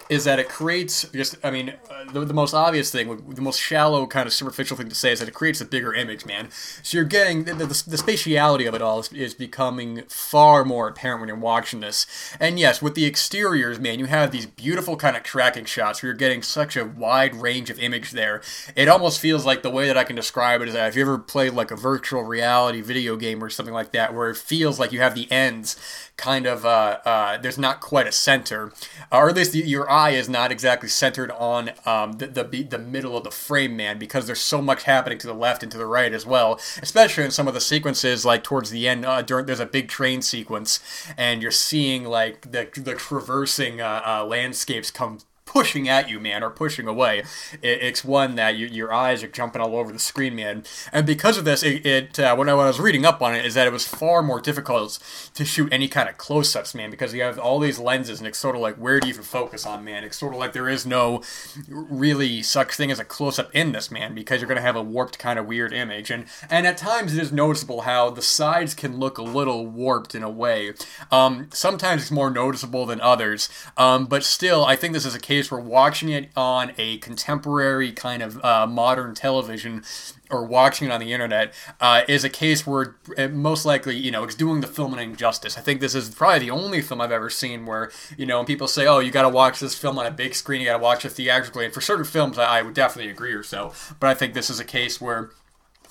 is 0.09 0.25
that 0.25 0.39
it 0.39 0.49
creates 0.49 1.05
just 1.15 1.37
i 1.45 1.51
mean 1.51 1.75
uh, 1.91 2.13
the, 2.13 2.25
the 2.25 2.35
most 2.35 2.55
obvious 2.55 2.91
thing 2.91 3.35
the 3.35 3.43
most 3.43 3.61
shallow 3.61 4.07
kind 4.07 4.27
of 4.27 4.33
superficial 4.33 4.77
thing 4.77 4.89
to 4.89 4.95
say 4.95 5.13
is 5.13 5.19
that 5.19 5.29
it 5.29 5.35
creates 5.35 5.61
a 5.61 5.65
bigger 5.65 5.93
image 5.95 6.25
man. 6.27 6.49
So 6.83 6.99
you're 6.99 7.05
getting 7.05 7.45
the, 7.45 7.55
the, 7.55 7.67
the 7.67 7.97
spatiality 7.97 8.69
of 8.69 8.75
it 8.75 8.83
all 8.83 9.01
is, 9.01 9.13
is, 9.13 9.35
becoming 9.35 10.03
far 10.09 10.65
more 10.65 10.89
apparent 10.89 11.21
when 11.21 11.29
you're 11.29 11.37
watching 11.37 11.81
this. 11.81 12.07
And 12.41 12.59
yes 12.59 12.81
with 12.81 12.95
the 12.95 13.07
exteriors 13.07 13.79
man 13.79 13.99
you 13.99 14.07
have 14.07 14.31
these 14.31 14.47
beautiful 14.47 14.97
kind 14.97 15.17
of 15.17 15.23
tracking 15.23 15.65
shots 15.65 16.03
where 16.03 16.09
you're 16.11 16.17
getting 16.17 16.43
such 16.43 16.77
a 16.77 16.85
wide 16.85 17.35
range 17.35 17.71
of 17.71 17.79
image 17.79 18.13
there. 18.13 18.43
It 18.75 18.89
almost 18.89 19.21
feels 19.21 19.45
like 19.45 19.63
the 19.63 19.71
way 19.71 19.87
that 19.87 19.99
i 19.99 20.05
can 20.05 20.17
describe 20.17 20.63
it 20.63 20.69
is 20.69 20.75
that 20.75 20.89
if 20.89 20.97
you 20.97 21.03
ever 21.03 21.19
played 21.19 21.53
like 21.53 21.71
a 21.71 21.77
virtual 21.77 22.23
reality 22.23 22.81
video 22.81 23.17
game 23.17 23.43
or 23.43 23.51
something 23.51 23.75
like 23.75 23.93
that 23.93 24.15
where 24.15 24.31
it 24.31 24.37
feels 24.37 24.79
like 24.79 24.93
you 24.93 25.01
have 25.01 25.15
the 25.15 25.31
ends 25.31 25.77
kind 26.17 26.47
of 26.47 26.65
uh, 26.65 26.99
uh, 27.05 27.39
there's 27.39 27.59
not 27.59 27.81
quite 27.81 28.07
a 28.07 28.13
center, 28.13 28.73
or 29.13 29.29
at 29.29 29.37
least 29.37 29.55
your 29.55 29.91
eye 29.91 30.11
is 30.11 30.29
not 30.29 30.51
exactly 30.51 30.89
centered 30.89 31.31
on 31.33 31.71
um, 31.85 32.13
the, 32.13 32.27
the 32.27 32.63
the 32.63 32.79
middle 32.79 33.17
of 33.17 33.25
the 33.25 33.31
frame, 33.31 33.77
man, 33.77 33.99
because 33.99 34.27
there's 34.27 34.41
so 34.41 34.63
much 34.63 34.85
happening 34.85 35.19
to 35.19 35.27
the 35.27 35.35
left 35.35 35.63
and 35.63 35.71
to 35.73 35.79
the 35.79 35.87
right 35.87 36.13
as 36.13 36.25
well. 36.25 36.59
Especially 36.81 37.25
in 37.25 37.31
some 37.31 37.49
of 37.49 37.55
the 37.55 37.61
sequences, 37.61 38.25
like 38.25 38.43
towards 38.43 38.71
the 38.71 38.89
end, 38.89 39.05
uh, 39.05 39.23
during 39.23 39.47
there's 39.47 39.61
a 39.61 39.67
big 39.67 39.89
train 39.89 40.23
sequence, 40.23 40.81
and 41.17 41.43
you're 41.43 41.51
seeing 41.51 42.05
like 42.05 42.51
the 42.51 42.69
the 42.75 42.95
traversing 42.95 43.81
uh, 43.81 44.03
uh, 44.05 44.25
landscapes 44.25 44.91
come 44.91 45.19
pushing 45.57 45.89
at 45.89 46.11
you, 46.11 46.21
man, 46.21 46.43
or 46.43 46.51
pushing 46.51 46.87
away. 46.87 47.21
It, 47.63 47.79
it's 47.81 48.05
one 48.05 48.35
that 48.35 48.59
you, 48.59 48.67
your 48.67 48.93
eyes 48.93 49.23
are 49.23 49.29
jumping 49.29 49.63
all 49.63 49.75
over 49.75 49.91
the 49.91 49.99
screen, 49.99 50.35
man. 50.37 50.65
And 50.93 51.07
because 51.07 51.39
of 51.39 51.47
this, 51.47 51.63
it, 51.63 51.87
it 51.87 52.21
uh, 52.21 52.37
when, 52.37 52.51
I, 52.51 52.53
when 52.53 52.65
I 52.65 52.69
was 52.69 52.79
reading 52.79 53.07
up 53.07 53.23
on 53.23 53.35
it, 53.35 53.47
is 53.47 53.55
that 53.55 53.67
it 53.67 53.73
was 53.73 53.89
far 53.89 54.23
more 54.23 54.39
difficult 54.39 54.99
to 55.33 55.47
shoot 55.47 55.73
any 55.73 55.89
kind 55.89 56.11
of 56.11 56.19
close-ups, 56.19 56.75
man, 56.75 56.91
because 56.91 57.15
you 57.15 57.23
have 57.23 57.39
all 57.39 57.59
these 57.59 57.79
lenses, 57.79 58.19
and 58.19 58.29
it's 58.29 58.37
sort 58.39 58.55
of 58.55 58.61
like 58.61 58.77
where 58.77 59.01
do 59.01 59.07
you 59.09 59.15
even 59.15 59.25
focus 59.25 59.65
on, 59.65 59.83
man? 59.83 60.05
It's 60.05 60.19
sort 60.19 60.35
of 60.35 60.39
like 60.39 60.53
there 60.53 60.69
is 60.69 60.85
no 60.85 61.23
really 61.67 62.43
such 62.43 62.75
thing 62.75 62.91
as 62.91 62.99
a 62.99 63.05
close-up 63.05 63.49
in 63.55 63.73
this, 63.73 63.91
man, 63.91 64.15
because 64.15 64.43
you're 64.43 64.49
gonna 64.49 64.61
have 64.61 64.77
a 64.77 64.83
warped 64.83 65.19
kind 65.19 65.39
of 65.39 65.47
weird 65.47 65.73
image, 65.73 66.11
and 66.11 66.27
and 66.51 66.67
at 66.67 66.77
times 66.77 67.15
it 67.15 67.23
is 67.23 67.33
noticeable 67.33 67.81
how 67.83 68.11
the 68.11 68.21
sides 68.21 68.75
can 68.75 68.99
look 68.99 69.17
a 69.17 69.23
little 69.23 69.67
warped 69.67 70.15
in 70.15 70.23
a 70.23 70.29
way. 70.29 70.75
Um, 71.11 71.49
sometimes 71.51 72.03
it's 72.03 72.11
more 72.11 72.29
noticeable 72.29 72.85
than 72.85 73.01
others, 73.01 73.49
um, 73.79 74.05
but 74.05 74.23
still, 74.23 74.63
I 74.63 74.77
think 74.77 74.93
this 74.93 75.07
is 75.07 75.15
a 75.15 75.19
case 75.19 75.46
case 75.47 75.53
we're 75.53 75.61
watching 75.61 76.09
it 76.09 76.31
on 76.37 76.73
a 76.79 76.99
contemporary 76.99 77.93
kind 77.93 78.23
of 78.23 78.43
uh, 78.45 78.67
modern 78.67 79.15
television 79.15 79.85
or 80.31 80.45
watching 80.45 80.89
it 80.89 80.91
on 80.91 81.01
the 81.01 81.13
internet 81.13 81.55
uh, 81.81 82.03
is 82.09 82.25
a 82.25 82.29
case 82.29 82.67
where 82.67 82.97
it 83.17 83.33
most 83.33 83.65
likely 83.65 83.97
you 83.97 84.11
know 84.11 84.25
it's 84.25 84.35
doing 84.35 84.61
the 84.61 84.67
film 84.67 84.93
an 84.93 84.99
injustice. 84.99 85.57
I 85.57 85.61
think 85.61 85.81
this 85.81 85.95
is 85.95 86.15
probably 86.15 86.41
the 86.41 86.51
only 86.51 86.83
film 86.83 87.01
I've 87.01 87.13
ever 87.13 87.31
seen 87.31 87.67
where 87.67 87.91
you 88.17 88.27
know 88.27 88.39
when 88.39 88.47
people 88.47 88.69
say, 88.69 88.87
"Oh, 88.87 88.99
you 88.99 89.11
got 89.11 89.23
to 89.23 89.29
watch 89.29 89.61
this 89.61 89.77
film 89.77 89.99
on 89.99 90.07
a 90.07 90.11
big 90.11 90.35
screen, 90.35 90.61
you 90.61 90.67
got 90.67 90.79
to 90.79 90.83
watch 90.83 91.05
it 91.05 91.11
theatrically." 91.11 91.65
And 91.65 91.75
for 91.75 91.81
certain 91.81 92.05
films, 92.05 92.39
I, 92.39 92.59
I 92.59 92.63
would 92.63 92.75
definitely 92.75 93.11
agree 93.11 93.33
or 93.33 93.43
so. 93.43 93.73
But 94.01 94.09
I 94.09 94.15
think 94.15 94.35
this 94.35 94.51
is 94.51 94.61
a 94.61 94.65
case 94.65 95.01
where 95.01 95.31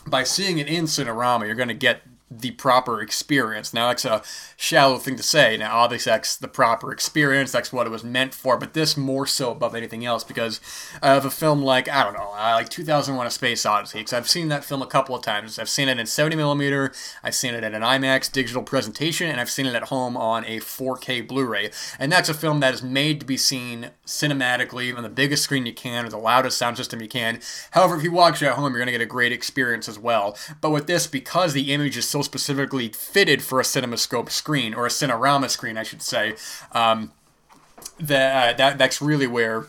by 0.08 0.24
seeing 0.24 0.58
it 0.60 0.68
in 0.68 0.86
Cinerama, 0.86 1.46
you're 1.46 1.56
going 1.56 1.70
to 1.70 1.74
get 1.74 2.02
the 2.40 2.52
proper 2.52 3.02
experience. 3.02 3.74
Now, 3.74 3.90
that's 3.90 4.06
a 4.06 4.24
shallow 4.58 4.98
thing 4.98 5.16
to 5.16 5.24
say. 5.24 5.58
Now, 5.58 5.78
obviously, 5.78 6.12
that's 6.12 6.36
the 6.36 6.48
proper 6.48 6.92
experience. 6.92 7.52
That's 7.52 7.72
what 7.72 7.88
it 7.88 7.92
was 7.92 8.04
meant 8.04 8.34
for. 8.34 8.58
But 8.58 8.74
this 8.74 8.98
more 8.98 9.26
so 9.26 9.52
above 9.52 9.76
anything 9.76 10.06
else 10.06 10.24
because 10.24 10.60
of 11.02 11.26
a 11.26 11.32
film 11.32 11.62
like 11.62 11.90
I 11.90 12.04
don't 12.04 12.14
know, 12.14 12.32
uh, 12.34 12.54
like 12.56 12.70
2001: 12.70 13.26
A 13.26 13.32
Space 13.32 13.66
Odyssey. 13.66 14.00
Because 14.00 14.14
I've 14.14 14.30
seen 14.30 14.50
that 14.50 14.64
film 14.64 14.82
a 14.82 14.88
couple 14.88 15.16
of 15.16 15.24
times. 15.24 15.60
I've 15.60 15.70
seen 15.70 15.90
it 15.90 16.00
in 16.00 16.06
70 16.06 16.36
millimeter. 16.36 16.92
I've 17.24 17.36
seen 17.36 17.54
it 17.54 17.64
in 17.64 17.74
an 17.74 17.82
IMAX 17.82 18.32
digital 18.32 18.64
presentation, 18.64 19.30
and 19.30 19.40
I've 19.40 19.50
seen 19.50 19.66
it 19.66 19.76
at 19.76 19.84
home 19.84 20.18
on 20.18 20.46
a 20.46 20.60
4K 20.60 21.28
Blu-ray. 21.28 21.72
And 22.00 22.12
that's 22.12 22.30
a 22.30 22.34
film 22.34 22.60
that 22.60 22.74
is 22.74 22.84
made 22.84 23.20
to 23.20 23.26
be 23.26 23.38
seen 23.38 23.92
cinematically 24.06 24.96
on 24.96 25.04
the 25.04 25.10
biggest 25.10 25.44
screen 25.44 25.66
you 25.66 25.74
can, 25.74 26.06
or 26.06 26.10
the 26.10 26.18
loudest 26.18 26.58
sound 26.58 26.78
system 26.78 27.02
you 27.02 27.08
can. 27.08 27.40
However, 27.72 27.96
if 27.96 28.04
you 28.04 28.12
watch 28.12 28.42
it 28.42 28.48
at 28.48 28.54
home, 28.54 28.74
you're 28.74 28.80
going 28.80 28.88
to 28.88 28.92
get 28.92 29.02
a 29.02 29.06
great 29.06 29.32
experience 29.32 29.88
as 29.88 30.00
well. 30.00 30.38
But 30.62 30.72
with 30.72 30.88
this, 30.88 31.08
because 31.08 31.54
the 31.54 31.74
image 31.74 31.98
is 31.98 32.08
so 32.08 32.22
specifically 32.26 32.90
fitted 32.90 33.42
for 33.42 33.60
a 33.60 33.64
CinemaScope 33.64 34.30
screen 34.30 34.74
or 34.74 34.86
a 34.86 34.90
Cinerama 34.90 35.50
screen, 35.50 35.78
I 35.78 35.84
should 35.84 36.02
say. 36.02 36.36
Um, 36.72 37.12
uh, 38.00 38.54
that 38.54 38.78
that's 38.78 39.02
really 39.02 39.28
where 39.28 39.68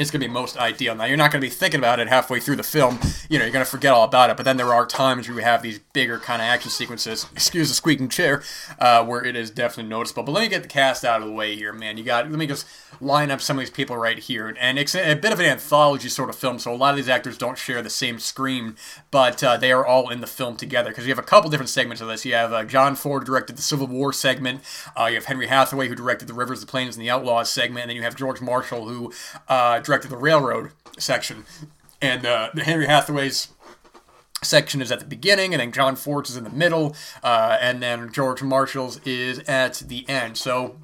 is 0.00 0.10
going 0.10 0.20
to 0.22 0.26
be 0.26 0.32
most 0.32 0.56
ideal. 0.56 0.94
Now, 0.94 1.04
you're 1.04 1.18
not 1.18 1.30
going 1.30 1.42
to 1.42 1.46
be 1.46 1.50
thinking 1.54 1.78
about 1.78 2.00
it 2.00 2.08
halfway 2.08 2.40
through 2.40 2.56
the 2.56 2.62
film. 2.62 2.98
You 3.28 3.38
know, 3.38 3.44
you're 3.44 3.52
going 3.52 3.64
to 3.64 3.70
forget 3.70 3.92
all 3.92 4.04
about 4.04 4.30
it. 4.30 4.36
But 4.36 4.44
then 4.44 4.56
there 4.56 4.72
are 4.72 4.86
times 4.86 5.28
where 5.28 5.36
we 5.36 5.42
have 5.42 5.62
these 5.62 5.78
bigger 5.78 6.18
kind 6.18 6.40
of 6.40 6.46
action 6.46 6.70
sequences, 6.70 7.26
excuse 7.32 7.68
the 7.68 7.74
squeaking 7.74 8.08
chair, 8.08 8.42
uh, 8.78 9.04
where 9.04 9.22
it 9.24 9.36
is 9.36 9.50
definitely 9.50 9.90
noticeable. 9.90 10.22
But 10.22 10.32
let 10.32 10.40
me 10.40 10.48
get 10.48 10.62
the 10.62 10.68
cast 10.68 11.04
out 11.04 11.20
of 11.20 11.28
the 11.28 11.34
way 11.34 11.54
here, 11.54 11.72
man. 11.72 11.98
You 11.98 12.04
got, 12.04 12.30
let 12.30 12.38
me 12.38 12.46
just 12.46 12.66
line 13.00 13.30
up 13.30 13.40
some 13.40 13.58
of 13.58 13.60
these 13.60 13.70
people 13.70 13.96
right 13.96 14.18
here. 14.18 14.56
And 14.58 14.78
it's 14.78 14.94
a, 14.94 15.14
bit 15.14 15.32
of 15.32 15.40
an 15.40 15.46
anthology 15.46 16.08
sort 16.08 16.30
of 16.30 16.36
film, 16.36 16.58
so 16.58 16.72
a 16.72 16.76
lot 16.76 16.90
of 16.90 16.96
these 16.96 17.08
actors 17.08 17.36
don't 17.36 17.58
share 17.58 17.82
the 17.82 17.90
same 17.90 18.18
screen, 18.18 18.76
but 19.10 19.44
uh, 19.44 19.58
they 19.58 19.70
are 19.70 19.84
all 19.84 20.08
in 20.08 20.22
the 20.22 20.26
film 20.26 20.56
together. 20.56 20.90
Because 20.90 21.04
you 21.04 21.10
have 21.10 21.18
a 21.18 21.26
couple 21.26 21.50
different 21.50 21.68
segments 21.68 22.00
of 22.00 22.08
this. 22.08 22.24
You 22.24 22.34
have 22.34 22.52
uh, 22.52 22.64
John 22.64 22.96
Ford 22.96 23.24
directed 23.24 23.56
the 23.56 23.62
Civil 23.62 23.86
War 23.86 24.12
segment, 24.12 24.62
uh, 24.98 25.06
you 25.06 25.16
have 25.16 25.26
Henry 25.26 25.46
Hathaway 25.46 25.88
who 25.88 25.94
directed 25.94 26.26
the 26.26 26.34
Rivers, 26.34 26.60
the 26.60 26.66
Plains, 26.66 26.96
and 26.96 27.04
the 27.04 27.10
Outlaws 27.10 27.50
segment, 27.50 27.82
and 27.82 27.90
then 27.90 27.96
you 27.96 28.02
have 28.02 28.16
George 28.16 28.40
Marshall 28.40 28.88
who 28.88 29.12
directed 29.90 30.08
the 30.08 30.16
Railroad 30.16 30.70
section. 30.98 31.44
And 32.00 32.24
uh, 32.24 32.50
the 32.54 32.62
Henry 32.62 32.86
Hathaway's 32.86 33.48
section 34.40 34.80
is 34.80 34.92
at 34.92 35.00
the 35.00 35.04
beginning, 35.04 35.52
and 35.52 35.60
then 35.60 35.72
John 35.72 35.96
Ford's 35.96 36.30
is 36.30 36.36
in 36.36 36.44
the 36.44 36.50
middle, 36.50 36.94
uh, 37.24 37.58
and 37.60 37.82
then 37.82 38.12
George 38.12 38.40
Marshall's 38.40 39.00
is 39.04 39.40
at 39.40 39.82
the 39.86 40.08
end. 40.08 40.38
So 40.38 40.76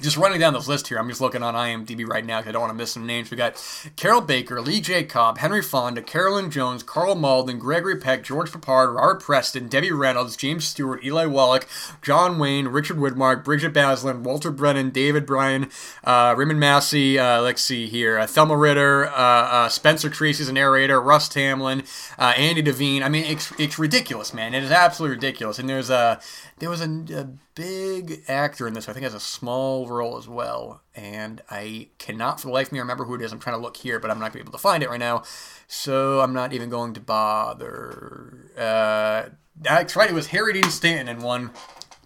just 0.00 0.16
running 0.16 0.40
down 0.40 0.52
this 0.52 0.68
list 0.68 0.88
here, 0.88 0.98
I'm 0.98 1.08
just 1.08 1.20
looking 1.20 1.42
on 1.42 1.54
IMDb 1.54 2.06
right 2.06 2.24
now 2.24 2.38
because 2.38 2.50
I 2.50 2.52
don't 2.52 2.62
want 2.62 2.72
to 2.72 2.76
miss 2.76 2.92
some 2.92 3.06
names. 3.06 3.30
We 3.30 3.36
got 3.36 3.62
Carroll 3.96 4.20
Baker, 4.20 4.60
Lee 4.60 4.80
J. 4.80 5.04
Cobb, 5.04 5.38
Henry 5.38 5.62
Fonda, 5.62 6.02
Carolyn 6.02 6.50
Jones, 6.50 6.82
Karl 6.82 7.14
Malden, 7.14 7.58
Gregory 7.58 7.96
Peck, 7.96 8.22
George 8.22 8.50
Peppard, 8.50 8.94
Robert 8.94 9.22
Preston, 9.22 9.68
Debbie 9.68 9.92
Reynolds, 9.92 10.36
James 10.36 10.66
Stewart, 10.66 11.04
Eli 11.04 11.26
Wallach, 11.26 11.66
John 12.02 12.38
Wayne, 12.38 12.68
Richard 12.68 12.96
Widmark, 12.96 13.44
Brigid 13.44 13.74
Bazlen, 13.74 14.20
Walter 14.20 14.50
Brennan, 14.50 14.90
David 14.90 15.26
Brian, 15.26 15.70
uh, 16.04 16.34
Raymond 16.36 16.60
Massey, 16.60 17.18
uh, 17.18 17.40
let's 17.42 17.62
see 17.62 17.86
here, 17.86 18.18
uh, 18.18 18.26
Thelma 18.26 18.56
Ritter, 18.56 19.06
uh, 19.06 19.10
uh, 19.10 19.68
Spencer 19.68 20.10
Tracy's 20.10 20.48
a 20.48 20.52
narrator, 20.52 21.00
Russ 21.00 21.28
Tamblyn, 21.28 21.84
uh, 22.18 22.32
Andy 22.36 22.62
Devine. 22.62 23.02
I 23.02 23.08
mean, 23.08 23.24
it's, 23.24 23.52
it's 23.58 23.78
ridiculous, 23.78 24.34
man. 24.34 24.54
It 24.54 24.62
is 24.62 24.70
absolutely 24.70 25.16
ridiculous. 25.16 25.58
And 25.58 25.68
there's 25.68 25.90
a 25.90 26.20
there 26.60 26.70
was 26.70 26.80
a, 26.80 27.04
a, 27.14 27.28
big 27.54 28.22
actor 28.28 28.66
in 28.66 28.74
this. 28.74 28.88
I 28.88 28.92
think 28.92 29.04
has 29.04 29.12
a 29.12 29.20
small 29.20 29.86
role 29.86 30.16
as 30.16 30.28
well, 30.28 30.82
and 30.94 31.42
I 31.50 31.88
cannot 31.98 32.40
for 32.40 32.46
the 32.46 32.52
life 32.52 32.68
of 32.68 32.72
me 32.72 32.78
remember 32.78 33.04
who 33.04 33.14
it 33.14 33.22
is. 33.22 33.32
I'm 33.32 33.38
trying 33.38 33.56
to 33.56 33.62
look 33.62 33.76
here, 33.76 33.98
but 33.98 34.10
I'm 34.10 34.18
not 34.18 34.32
going 34.32 34.44
to 34.44 34.44
be 34.44 34.48
able 34.48 34.52
to 34.52 34.58
find 34.58 34.82
it 34.82 34.88
right 34.88 35.00
now, 35.00 35.24
so 35.66 36.20
I'm 36.20 36.32
not 36.32 36.52
even 36.52 36.70
going 36.70 36.94
to 36.94 37.00
bother. 37.00 38.50
Uh, 38.56 39.30
that's 39.60 39.96
right. 39.96 40.08
It 40.08 40.14
was 40.14 40.28
Harry 40.28 40.52
Dean 40.52 40.70
Stanton 40.70 41.08
in 41.08 41.22
one 41.22 41.50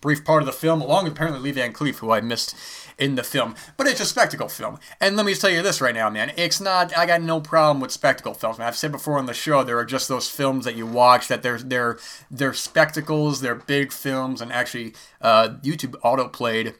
brief 0.04 0.22
part 0.22 0.42
of 0.42 0.46
the 0.46 0.52
film, 0.52 0.82
along 0.82 1.04
with 1.04 1.14
apparently 1.14 1.40
Lee 1.40 1.50
Van 1.50 1.72
Cleef, 1.72 1.96
who 1.96 2.12
I 2.12 2.20
missed 2.20 2.54
in 2.98 3.14
the 3.14 3.22
film. 3.22 3.54
But 3.78 3.86
it's 3.86 4.00
a 4.00 4.04
spectacle 4.04 4.50
film. 4.50 4.78
And 5.00 5.16
let 5.16 5.24
me 5.24 5.34
tell 5.34 5.48
you 5.48 5.62
this 5.62 5.80
right 5.80 5.94
now, 5.94 6.10
man. 6.10 6.30
It's 6.36 6.60
not, 6.60 6.96
I 6.96 7.06
got 7.06 7.22
no 7.22 7.40
problem 7.40 7.80
with 7.80 7.90
spectacle 7.90 8.34
films. 8.34 8.58
Man. 8.58 8.68
I've 8.68 8.76
said 8.76 8.92
before 8.92 9.16
on 9.16 9.24
the 9.24 9.32
show, 9.32 9.64
there 9.64 9.78
are 9.78 9.84
just 9.86 10.08
those 10.08 10.28
films 10.28 10.66
that 10.66 10.76
you 10.76 10.84
watch 10.84 11.26
that 11.28 11.42
they're, 11.42 11.56
they're, 11.56 11.98
they're 12.30 12.52
spectacles, 12.52 13.40
they're 13.40 13.54
big 13.54 13.92
films, 13.92 14.42
and 14.42 14.52
actually, 14.52 14.92
uh, 15.22 15.54
YouTube 15.62 15.96
auto 16.02 16.28
played 16.28 16.74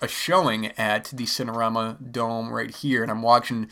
a 0.00 0.08
showing 0.08 0.68
at 0.78 1.04
the 1.12 1.24
Cinerama 1.24 2.10
Dome 2.10 2.50
right 2.50 2.74
here, 2.74 3.02
and 3.02 3.10
I'm 3.10 3.20
watching 3.20 3.68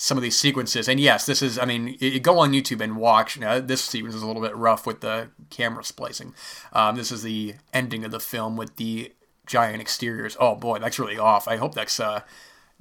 some 0.00 0.16
of 0.16 0.22
these 0.22 0.38
sequences. 0.38 0.88
And 0.88 1.00
yes, 1.00 1.26
this 1.26 1.42
is, 1.42 1.58
I 1.58 1.64
mean, 1.64 1.96
you 1.98 2.20
go 2.20 2.38
on 2.38 2.52
YouTube 2.52 2.80
and 2.80 2.96
watch. 2.96 3.34
You 3.34 3.42
know, 3.42 3.60
this 3.60 3.82
sequence 3.82 4.14
is 4.14 4.22
a 4.22 4.26
little 4.26 4.40
bit 4.40 4.56
rough 4.56 4.86
with 4.86 5.00
the 5.00 5.30
camera 5.50 5.82
splicing. 5.82 6.34
Um, 6.72 6.94
this 6.94 7.10
is 7.10 7.24
the 7.24 7.56
ending 7.74 8.04
of 8.04 8.12
the 8.12 8.20
film 8.20 8.56
with 8.56 8.76
the 8.76 9.12
giant 9.44 9.80
exteriors. 9.80 10.36
Oh 10.38 10.54
boy, 10.54 10.78
that's 10.78 11.00
really 11.00 11.18
off. 11.18 11.48
I 11.48 11.56
hope 11.56 11.74
that's 11.74 11.98
uh, 11.98 12.20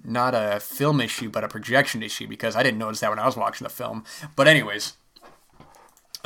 not 0.03 0.36
a 0.36 0.59
film 0.59 1.01
issue, 1.01 1.29
but 1.29 1.43
a 1.43 1.47
projection 1.47 2.03
issue 2.03 2.27
because 2.27 2.55
I 2.55 2.62
didn't 2.62 2.77
notice 2.77 3.00
that 3.00 3.09
when 3.09 3.19
I 3.19 3.25
was 3.25 3.36
watching 3.36 3.65
the 3.65 3.74
film. 3.74 4.03
But 4.36 4.47
anyways, 4.47 4.93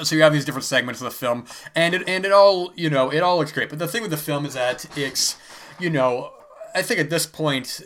so 0.03 0.13
you 0.13 0.23
have 0.23 0.33
these 0.33 0.43
different 0.43 0.65
segments 0.65 0.99
of 0.99 1.05
the 1.05 1.11
film, 1.11 1.45
and 1.73 1.93
it 1.93 2.03
and 2.05 2.25
it 2.25 2.33
all 2.33 2.73
you 2.75 2.89
know 2.89 3.09
it 3.09 3.21
all 3.21 3.37
looks 3.37 3.53
great. 3.53 3.69
But 3.69 3.79
the 3.79 3.87
thing 3.87 4.01
with 4.01 4.11
the 4.11 4.17
film 4.17 4.45
is 4.45 4.55
that 4.55 4.85
it's 4.97 5.37
you 5.79 5.89
know 5.89 6.33
I 6.75 6.81
think 6.81 6.99
at 6.99 7.09
this 7.09 7.25
point 7.25 7.81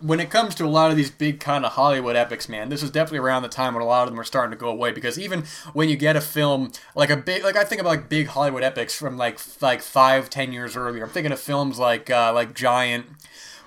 when 0.00 0.20
it 0.20 0.30
comes 0.30 0.54
to 0.56 0.64
a 0.64 0.68
lot 0.68 0.90
of 0.90 0.96
these 0.96 1.10
big 1.10 1.40
kind 1.40 1.64
of 1.64 1.72
Hollywood 1.72 2.16
epics, 2.16 2.48
man, 2.48 2.68
this 2.68 2.82
is 2.82 2.90
definitely 2.90 3.18
around 3.18 3.42
the 3.42 3.48
time 3.48 3.74
when 3.74 3.82
a 3.82 3.86
lot 3.86 4.04
of 4.04 4.10
them 4.10 4.20
are 4.20 4.24
starting 4.24 4.50
to 4.50 4.56
go 4.56 4.68
away. 4.68 4.92
Because 4.92 5.18
even 5.18 5.44
when 5.72 5.88
you 5.88 5.96
get 5.96 6.16
a 6.16 6.20
film 6.20 6.72
like 6.94 7.10
a 7.10 7.16
big, 7.16 7.44
like 7.44 7.56
I 7.56 7.64
think 7.64 7.80
about 7.80 7.90
like 7.90 8.08
big 8.08 8.28
Hollywood 8.28 8.62
epics 8.62 8.94
from 8.94 9.16
like 9.16 9.38
like 9.60 9.82
five, 9.82 10.30
ten 10.30 10.52
years 10.52 10.76
earlier. 10.76 11.04
I'm 11.04 11.10
thinking 11.10 11.32
of 11.32 11.40
films 11.40 11.78
like 11.78 12.10
uh, 12.10 12.32
like 12.32 12.54
Giant 12.54 13.06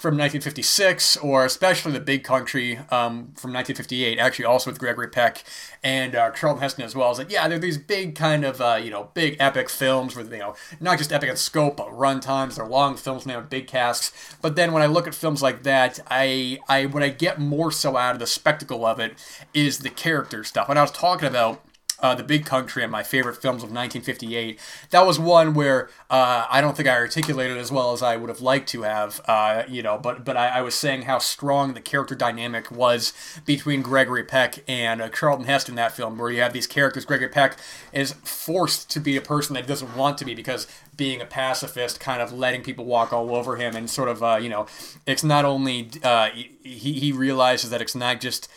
from 0.04 0.16
1956, 0.16 1.16
or 1.16 1.46
especially 1.46 1.94
The 1.94 2.02
Big 2.02 2.26
Country 2.26 2.76
um, 2.92 3.32
from 3.38 3.54
1958, 3.54 4.20
actually 4.20 4.44
also 4.44 4.70
with 4.70 4.78
Gregory 4.78 5.08
Peck 5.08 5.46
and 5.82 6.14
uh, 6.14 6.32
Charlton 6.32 6.62
Heston 6.62 6.84
as 6.84 6.94
well. 6.94 7.12
Is 7.12 7.20
that 7.20 7.32
yeah, 7.32 7.48
they're 7.48 7.58
these 7.58 7.78
big 7.78 8.14
kind 8.14 8.44
of 8.44 8.60
uh, 8.60 8.78
you 8.84 8.92
know 8.92 9.12
big 9.14 9.38
epic 9.40 9.70
films 9.70 10.14
with 10.14 10.30
you 10.30 10.40
know 10.40 10.56
not 10.82 10.98
just 10.98 11.14
epic 11.14 11.30
in 11.30 11.38
scope 11.38 11.78
but 11.78 11.98
run 11.98 12.20
times. 12.20 12.58
They're 12.58 12.66
long 12.66 12.98
films 12.98 13.24
and 13.24 13.30
they 13.30 13.36
have 13.36 13.50
big 13.50 13.66
casts. 13.66 14.36
But 14.42 14.58
then 14.58 14.74
when 14.74 14.84
I 14.84 14.88
look 14.88 15.08
at 15.08 15.16
films 15.16 15.42
like 15.42 15.64
that, 15.64 16.02
I 16.12 16.60
I 16.68 16.86
what 16.88 17.02
I 17.02 17.08
get 17.08 17.40
more 17.40 17.72
so 17.72 17.96
out 17.96 18.14
of 18.14 18.20
the 18.20 18.28
spectacle 18.28 18.86
of 18.86 19.00
it 19.00 19.14
is 19.54 19.80
the 19.80 19.90
character 19.90 20.44
stuff. 20.44 20.68
When 20.68 20.78
I 20.78 20.82
was 20.82 20.92
talking 20.92 21.30
about 21.30 21.64
uh, 22.04 22.14
The 22.14 22.24
Big 22.24 22.46
Country 22.46 22.84
and 22.84 22.92
my 22.92 23.02
favorite 23.02 23.42
films 23.42 23.64
of 23.64 23.70
1958. 23.70 24.60
That 24.90 25.06
was 25.08 25.18
one 25.18 25.54
where 25.54 25.90
uh, 26.10 26.46
I 26.50 26.60
don't 26.60 26.76
think 26.76 26.90
I 26.90 26.96
articulated 26.96 27.58
as 27.58 27.72
well 27.72 27.94
as 27.94 28.04
I 28.04 28.18
would 28.18 28.30
have 28.30 28.42
liked 28.42 28.68
to 28.70 28.82
have, 28.84 29.22
uh, 29.26 29.64
you 29.70 29.82
know, 29.82 29.98
but 29.98 30.26
but 30.26 30.36
I, 30.36 30.50
I, 30.50 30.62
was 30.62 30.76
saying 30.76 31.04
how 31.04 31.20
strong 31.20 31.74
the 31.74 31.82
character 31.82 32.14
dynamic 32.14 32.70
was 32.70 33.14
between 33.46 33.82
Gregory 33.82 34.24
Peck 34.24 34.64
and 34.68 35.02
uh, 35.02 35.10
Charlton 35.10 35.46
Heston 35.46 35.74
in 35.74 35.76
that 35.78 35.94
film, 35.94 36.18
where 36.18 36.30
you 36.30 36.42
have 36.42 36.52
these 36.52 36.68
characters. 36.68 37.06
Gregory 37.06 37.30
Peck 37.30 37.58
is 37.94 38.14
forced 38.24 38.90
to 38.92 39.00
be 39.00 39.16
a 39.16 39.22
person 39.22 39.54
that 39.54 39.66
doesn't 39.66 39.96
want 39.96 40.18
to 40.18 40.26
be 40.26 40.36
because 40.36 40.68
being 40.98 41.22
a 41.22 41.26
pacifist, 41.26 42.02
kind 42.02 42.22
of 42.22 42.34
letting 42.34 42.62
people 42.62 42.84
walk 42.84 43.14
all 43.14 43.34
over 43.34 43.56
him, 43.56 43.78
and 43.78 43.90
sort 43.90 44.10
of, 44.10 44.22
uh, 44.22 44.38
you 44.42 44.50
know, 44.50 44.68
it's 45.06 45.24
not 45.24 45.46
only 45.46 45.90
uh, 46.04 46.30
he, 46.64 46.94
he 46.94 47.12
realizes 47.14 47.70
that 47.70 47.82
it's 47.82 47.96
not 47.96 48.20
just 48.20 48.50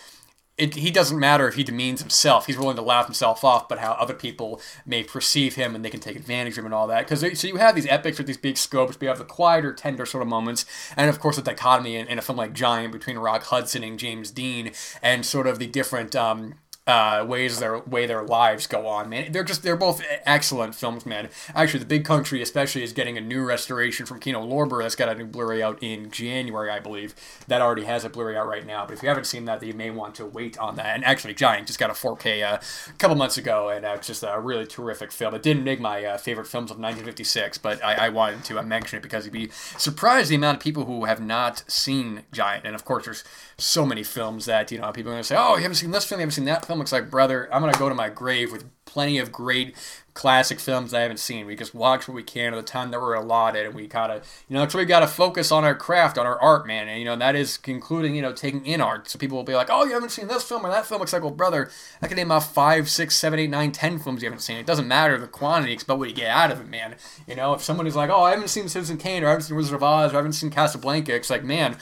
it, 0.59 0.75
he 0.75 0.91
doesn't 0.91 1.19
matter 1.19 1.47
if 1.47 1.55
he 1.55 1.65
demeans 1.65 2.01
himself. 2.01 2.47
He's 2.47 2.57
willing 2.57 2.77
to 2.77 2.83
laugh 2.83 3.07
himself 3.07 3.45
off, 3.45 3.69
but 3.69 3.79
how 3.79 3.93
other 3.93 4.15
people 4.15 4.61
may 4.87 5.03
perceive 5.03 5.55
him 5.55 5.75
and 5.75 5.85
they 5.85 5.91
can 5.91 6.01
take 6.01 6.17
advantage 6.17 6.55
of 6.55 6.61
him 6.61 6.67
and 6.67 6.75
all 6.75 6.87
that. 6.87 7.07
Because 7.07 7.39
so 7.39 7.47
you 7.47 7.57
have 7.57 7.75
these 7.75 7.87
epics 7.89 8.17
with 8.17 8.27
these 8.27 8.39
big 8.39 8.57
scopes, 8.57 8.97
but 8.97 9.03
you 9.03 9.09
have 9.09 9.19
the 9.19 9.25
quieter, 9.25 9.75
tender 9.75 10.07
sort 10.07 10.23
of 10.23 10.29
moments, 10.29 10.65
and 10.97 11.11
of 11.11 11.21
course 11.21 11.37
the 11.37 11.43
dichotomy 11.43 11.97
in, 11.97 12.07
in 12.07 12.19
a 12.19 12.23
film 12.23 12.39
like 12.39 12.55
Giant 12.55 12.93
between 12.93 13.19
Rock 13.19 13.45
Hudson 13.45 13.85
and 13.85 13.99
James 13.99 14.31
Dean, 14.31 14.73
and 15.03 15.27
sort 15.27 15.47
of 15.47 15.59
the 15.59 15.67
different 15.67 16.17
um, 16.17 16.55
uh, 16.87 17.25
ways 17.27 17.59
their 17.59 17.81
way 17.81 18.07
their 18.07 18.23
lives 18.23 18.67
go 18.67 18.87
on, 18.87 19.09
man. 19.09 19.33
They're 19.33 19.43
just 19.43 19.63
they're 19.63 19.77
both 19.77 20.03
excellent 20.25 20.75
films, 20.75 21.05
man. 21.05 21.29
Actually, 21.55 21.81
The 21.81 21.87
Big 21.87 22.05
Country 22.05 22.41
especially 22.41 22.85
is 22.85 22.93
getting 22.93 23.19
a 23.19 23.21
new 23.21 23.45
restoration 23.45 24.07
from 24.07 24.21
Kino 24.21 24.47
Lorber 24.47 24.83
that's 24.83 24.95
got 24.95 25.09
a 25.09 25.15
new 25.15 25.27
Blu-ray 25.27 25.63
out 25.63 25.83
in 25.83 26.11
January, 26.11 26.71
I 26.71 26.79
believe. 26.79 27.15
That 27.49 27.61
already 27.61 27.85
has 27.85 28.05
a 28.05 28.09
Blu-ray 28.09 28.37
out 28.37 28.47
right 28.47 28.65
now. 28.65 28.87
But 28.87 28.95
if 28.95 29.03
you 29.03 29.09
haven't 29.09 29.25
seen 29.25 29.47
that, 29.47 29.63
you 29.63 29.75
may 29.75 29.91
want 29.91 30.15
to 30.17 30.27
wait 30.27 30.57
on 30.59 30.77
that. 30.77 30.95
And 30.95 31.05
actually, 31.05 31.35
Giant 31.35 31.67
just 31.67 31.81
got 31.81 31.91
a 31.91 31.95
4K 31.95 32.45
uh, 32.45 32.59
a 32.89 32.93
couple 32.99 33.17
months 33.17 33.37
ago, 33.37 33.69
and 33.69 33.85
uh, 33.85 33.95
it's 33.97 34.07
just 34.07 34.23
a 34.23 34.39
really 34.39 34.67
terrific 34.67 35.11
film. 35.11 35.35
It 35.35 35.43
didn't 35.43 35.65
make 35.65 35.81
my 35.81 36.05
uh, 36.05 36.19
favorite 36.19 36.47
films 36.47 36.71
of 36.71 36.79
1956, 36.79 37.59
but 37.59 37.85
I, 37.85 38.07
I 38.07 38.09
wanted 38.11 38.45
to 38.45 38.61
uh, 38.61 38.63
mention 38.63 38.99
it 38.99 39.03
because 39.03 39.25
you'd 39.25 39.33
be 39.33 39.51
surprised 39.77 40.31
the 40.31 40.37
amount 40.37 40.59
of 40.59 40.63
people 40.63 40.85
who 40.85 41.05
have 41.07 41.21
not 41.21 41.65
seen 41.67 42.23
Giant. 42.31 42.65
And 42.65 42.77
of 42.77 42.85
course, 42.85 43.07
there's 43.07 43.25
so 43.59 43.85
many 43.85 44.05
films 44.05 44.45
that 44.47 44.71
you 44.71 44.79
know 44.79 44.93
people 44.93 45.11
are 45.11 45.15
going 45.15 45.23
to 45.23 45.29
say, 45.29 45.37
"Oh, 45.37 45.57
you 45.57 45.63
haven't 45.63 45.77
seen 45.77 45.91
this 45.91 46.05
film, 46.05 46.21
you 46.21 46.23
haven't 46.23 46.35
seen 46.35 46.45
that 46.45 46.65
film." 46.65 46.76
Film 46.77 46.81
looks 46.81 46.93
like, 46.93 47.11
brother, 47.11 47.49
I'm 47.53 47.63
to 47.71 47.79
go 47.79 47.89
to 47.89 47.95
my 47.95 48.11
grave 48.11 48.53
with 48.53 48.65
plenty 48.85 49.19
of 49.19 49.33
great 49.33 49.75
classic 50.13 50.61
films 50.61 50.95
I 50.95 51.01
haven't 51.01 51.19
seen. 51.19 51.47
We 51.47 51.57
just 51.57 51.75
watch 51.75 52.07
what 52.07 52.15
we 52.15 52.23
can 52.23 52.53
at 52.53 52.57
the 52.57 52.63
time 52.63 52.91
that 52.91 53.01
we're 53.01 53.15
allotted, 53.15 53.67
and 53.67 53.75
we 53.75 53.87
gotta, 53.87 54.23
you 54.49 54.55
know, 54.55 54.65
why 54.65 54.81
we 54.81 54.85
gotta 54.85 55.07
focus 55.07 55.51
on 55.51 55.65
our 55.65 55.75
craft, 55.75 56.19
on 56.19 56.27
our 56.27 56.41
art, 56.41 56.67
man. 56.67 56.89
And 56.89 56.99
you 56.99 57.05
know, 57.05 57.17
that 57.17 57.35
is 57.35 57.59
including, 57.67 58.15
you 58.15 58.23
know, 58.23 58.33
taking 58.33 58.65
in 58.67 58.81
art. 58.81 59.09
So 59.09 59.19
people 59.19 59.37
will 59.37 59.45
be 59.45 59.55
like, 59.55 59.69
"Oh, 59.71 59.85
you 59.85 59.93
haven't 59.93 60.11
seen 60.11 60.29
this 60.29 60.43
film 60.43 60.65
or 60.65 60.71
that 60.71 60.87
film?" 60.87 61.01
Looks 61.01 61.13
like, 61.13 61.23
well, 61.23 61.31
brother, 61.31 61.71
I 62.03 62.09
can 62.09 62.17
name 62.17 62.33
off 62.33 62.53
five, 62.53 62.89
six, 62.89 63.15
seven, 63.17 63.39
eight, 63.39 63.51
nine, 63.51 63.73
ten 63.73 63.99
films 63.99 64.23
you 64.23 64.29
haven't 64.29 64.41
seen. 64.41 64.57
It 64.57 64.67
doesn't 64.67 64.89
matter 64.89 65.19
the 65.19 65.27
quantity; 65.27 65.73
it's 65.73 65.83
about 65.83 65.99
what 65.99 66.09
you 66.09 66.15
get 66.15 66.29
out 66.29 66.51
of 66.51 66.61
it, 66.61 66.69
man. 66.69 66.97
You 67.27 67.37
know, 67.37 67.55
if 67.55 67.63
someone 67.63 67.87
is 67.87 67.97
like, 67.97 68.11
"Oh, 68.11 68.23
I 68.23 68.31
haven't 68.31 68.49
seen 68.49 68.69
Citizen 68.69 68.99
Kane," 68.99 69.23
or 69.23 69.29
"I 69.29 69.31
haven't 69.31 69.45
seen 69.45 69.57
Wizard 69.57 69.75
of 69.77 69.83
Oz," 69.83 70.13
or 70.13 70.17
"I 70.17 70.19
haven't 70.19 70.33
seen 70.33 70.51
Casablanca," 70.51 71.15
it's 71.15 71.31
like, 71.31 71.45
man, 71.45 71.77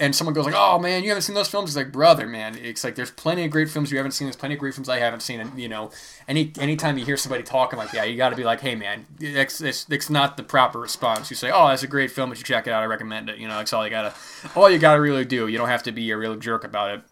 and 0.00 0.14
someone 0.14 0.34
goes 0.34 0.44
like, 0.44 0.54
"Oh 0.56 0.78
man, 0.78 1.02
you 1.02 1.10
haven't 1.10 1.22
seen 1.22 1.34
those 1.34 1.48
films?" 1.48 1.70
It's 1.70 1.76
like, 1.76 1.92
brother, 1.92 2.26
man, 2.26 2.56
it's 2.56 2.84
like 2.84 2.94
there's 2.94 3.10
plenty 3.10 3.44
of 3.44 3.50
great 3.50 3.70
films 3.70 3.90
you 3.90 3.96
haven't 3.96 4.12
seen. 4.12 4.26
There's 4.26 4.36
plenty 4.36 4.54
of 4.54 4.60
great 4.60 4.74
films 4.74 4.88
I 4.88 4.98
haven't 4.98 5.20
seen, 5.20 5.40
and 5.40 5.58
you 5.58 5.68
know, 5.68 5.90
any 6.28 6.52
anytime 6.58 6.98
you 6.98 7.04
hear 7.04 7.16
somebody 7.16 7.42
talking 7.42 7.78
like 7.78 7.92
that, 7.92 8.10
you 8.10 8.16
got 8.16 8.30
to 8.30 8.36
be 8.36 8.44
like, 8.44 8.60
"Hey, 8.60 8.74
man, 8.74 9.06
it's, 9.20 9.60
it's, 9.60 9.86
it's 9.90 10.10
not 10.10 10.36
the 10.36 10.42
proper 10.42 10.78
response." 10.78 11.30
You 11.30 11.36
say, 11.36 11.50
"Oh, 11.52 11.68
that's 11.68 11.82
a 11.82 11.88
great 11.88 12.10
film, 12.10 12.30
but 12.30 12.38
you 12.38 12.44
check 12.44 12.66
it 12.66 12.70
out. 12.70 12.82
I 12.82 12.86
recommend 12.86 13.28
it." 13.28 13.38
You 13.38 13.48
know, 13.48 13.58
that's 13.58 13.72
all 13.72 13.84
you 13.84 13.90
gotta, 13.90 14.14
all 14.54 14.70
you 14.70 14.78
gotta 14.78 15.00
really 15.00 15.24
do. 15.24 15.48
You 15.48 15.58
don't 15.58 15.68
have 15.68 15.82
to 15.84 15.92
be 15.92 16.10
a 16.10 16.16
real 16.16 16.36
jerk 16.36 16.64
about 16.64 16.98
it. 16.98 17.02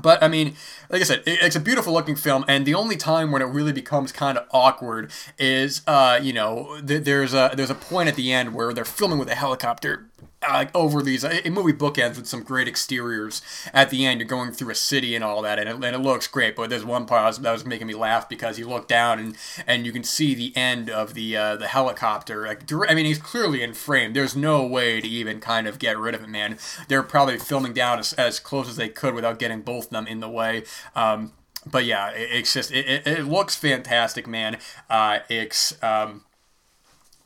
But 0.00 0.22
I 0.22 0.28
mean, 0.28 0.54
like 0.88 1.02
I 1.02 1.04
said, 1.04 1.22
it's 1.26 1.54
a 1.54 1.60
beautiful 1.60 1.92
looking 1.92 2.16
film, 2.16 2.46
and 2.48 2.64
the 2.64 2.74
only 2.74 2.96
time 2.96 3.30
when 3.30 3.42
it 3.42 3.46
really 3.46 3.72
becomes 3.72 4.10
kind 4.10 4.38
of 4.38 4.46
awkward 4.50 5.12
is, 5.38 5.82
uh, 5.86 6.18
you 6.22 6.32
know, 6.32 6.80
th- 6.86 7.04
there's 7.04 7.34
a 7.34 7.52
there's 7.54 7.68
a 7.68 7.74
point 7.74 8.08
at 8.08 8.14
the 8.14 8.32
end 8.32 8.54
where 8.54 8.72
they're 8.72 8.86
filming 8.86 9.18
with 9.18 9.28
a 9.28 9.34
helicopter 9.34 10.06
uh, 10.46 10.66
over 10.74 11.02
these 11.02 11.24
a 11.24 11.48
movie 11.50 11.72
bookends 11.72 12.16
with 12.16 12.26
some 12.26 12.42
great 12.42 12.68
exteriors 12.68 13.42
at 13.72 13.90
the 13.90 14.06
end. 14.06 14.20
You're 14.20 14.28
going 14.28 14.52
through 14.52 14.70
a 14.70 14.74
city 14.74 15.14
and 15.14 15.24
all 15.24 15.42
that, 15.42 15.58
and 15.58 15.68
it, 15.68 15.74
and 15.74 15.96
it 15.96 16.00
looks 16.00 16.26
great. 16.26 16.56
But 16.56 16.70
there's 16.70 16.84
one 16.84 17.06
part 17.06 17.36
that 17.36 17.52
was 17.52 17.64
making 17.64 17.86
me 17.86 17.94
laugh 17.94 18.28
because 18.28 18.58
you 18.58 18.68
look 18.68 18.88
down 18.88 19.18
and 19.18 19.36
and 19.66 19.86
you 19.86 19.92
can 19.92 20.04
see 20.04 20.34
the 20.34 20.56
end 20.56 20.90
of 20.90 21.14
the 21.14 21.36
uh, 21.36 21.56
the 21.56 21.68
helicopter. 21.68 22.46
Like, 22.46 22.70
I 22.88 22.94
mean, 22.94 23.06
he's 23.06 23.18
clearly 23.18 23.62
in 23.62 23.74
frame. 23.74 24.12
There's 24.12 24.36
no 24.36 24.66
way 24.66 25.00
to 25.00 25.08
even 25.08 25.40
kind 25.40 25.66
of 25.66 25.78
get 25.78 25.98
rid 25.98 26.14
of 26.14 26.22
it, 26.22 26.28
man. 26.28 26.58
They're 26.88 27.02
probably 27.02 27.38
filming 27.38 27.72
down 27.72 27.98
as, 27.98 28.12
as 28.14 28.40
close 28.40 28.68
as 28.68 28.76
they 28.76 28.88
could 28.88 29.14
without 29.14 29.38
getting 29.38 29.62
both 29.62 29.86
of 29.86 29.90
them 29.90 30.06
in 30.06 30.20
the 30.20 30.28
way. 30.28 30.64
Um, 30.94 31.32
but 31.64 31.84
yeah, 31.84 32.10
it, 32.10 32.28
it's 32.32 32.52
just 32.52 32.72
it, 32.72 33.06
it, 33.06 33.24
looks 33.26 33.54
fantastic, 33.56 34.26
man. 34.26 34.58
Uh, 34.90 35.20
it's 35.28 35.80
um, 35.82 36.24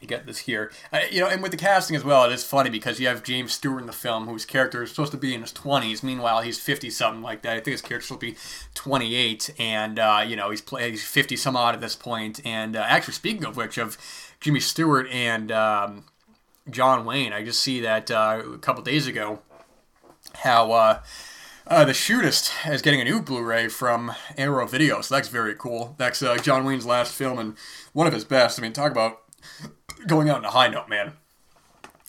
get 0.07 0.27
this 0.27 0.39
here. 0.39 0.73
Uh, 0.93 1.01
you 1.11 1.21
know, 1.21 1.29
and 1.29 1.43
with 1.43 1.51
the 1.51 1.57
casting 1.57 1.97
as 1.97 2.05
well, 2.05 2.25
it 2.25 2.33
is 2.33 2.45
funny 2.45 2.71
because 2.71 2.99
you 3.01 3.07
have 3.07 3.23
James 3.23 3.53
Stewart 3.53 3.81
in 3.81 3.87
the 3.87 3.93
film, 3.93 4.27
whose 4.27 4.45
character 4.45 4.83
is 4.83 4.91
supposed 4.91 5.13
to 5.13 5.19
be 5.19 5.35
in 5.35 5.41
his 5.41 5.53
20s. 5.53 6.03
Meanwhile, 6.03 6.43
he's 6.43 6.61
50 6.61 6.91
something 6.91 7.23
like 7.23 7.43
that. 7.43 7.53
I 7.53 7.61
think 7.61 7.73
his 7.73 7.83
character 7.83 8.15
will 8.15 8.21
be 8.21 8.37
28, 8.75 9.55
and 9.59 9.99
uh, 9.99 10.25
you 10.27 10.37
know 10.37 10.51
he's 10.51 10.61
play, 10.61 10.91
he's 10.91 11.05
50 11.05 11.37
some 11.37 11.57
odd 11.57 11.75
at 11.75 11.81
this 11.81 11.97
point. 11.97 12.41
And 12.45 12.77
uh, 12.77 12.85
actually, 12.87 13.15
speaking 13.15 13.45
of 13.45 13.57
which, 13.57 13.79
of 13.79 13.99
Jimmy 14.41 14.61
Stewart 14.61 15.07
and 15.11 15.51
um, 15.53 16.05
John 16.71 17.05
Wayne, 17.05 17.33
I 17.33 17.45
just 17.45 17.61
see 17.61 17.81
that 17.81 18.11
uh, 18.11 18.43
a 18.55 18.59
couple 18.59 18.83
days 18.83 19.07
ago 19.07 19.41
how. 20.35 20.73
Uh, 20.73 21.03
uh, 21.69 21.85
the 21.85 21.91
Shootist 21.91 22.73
is 22.73 22.81
getting 22.81 23.01
a 23.01 23.05
new 23.05 23.21
Blu-ray 23.21 23.67
from 23.67 24.13
Arrow 24.39 24.69
Video, 24.69 25.01
so 25.01 25.17
that's 25.17 25.27
very 25.27 25.53
cool. 25.57 25.97
That's 25.99 26.23
John 26.43 26.65
Wayne's 26.65 26.87
last 26.87 27.13
film 27.13 27.41
and 27.41 27.57
one 27.93 28.07
of 28.07 28.13
his 28.13 28.25
best. 28.25 28.57
I 28.57 28.63
mean, 28.63 28.73
talk 28.73 28.93
about 28.93 29.23
going 30.07 30.29
out 30.29 30.39
on 30.39 30.45
a 30.45 30.51
high 30.51 30.69
note, 30.69 30.89
man. 30.89 31.13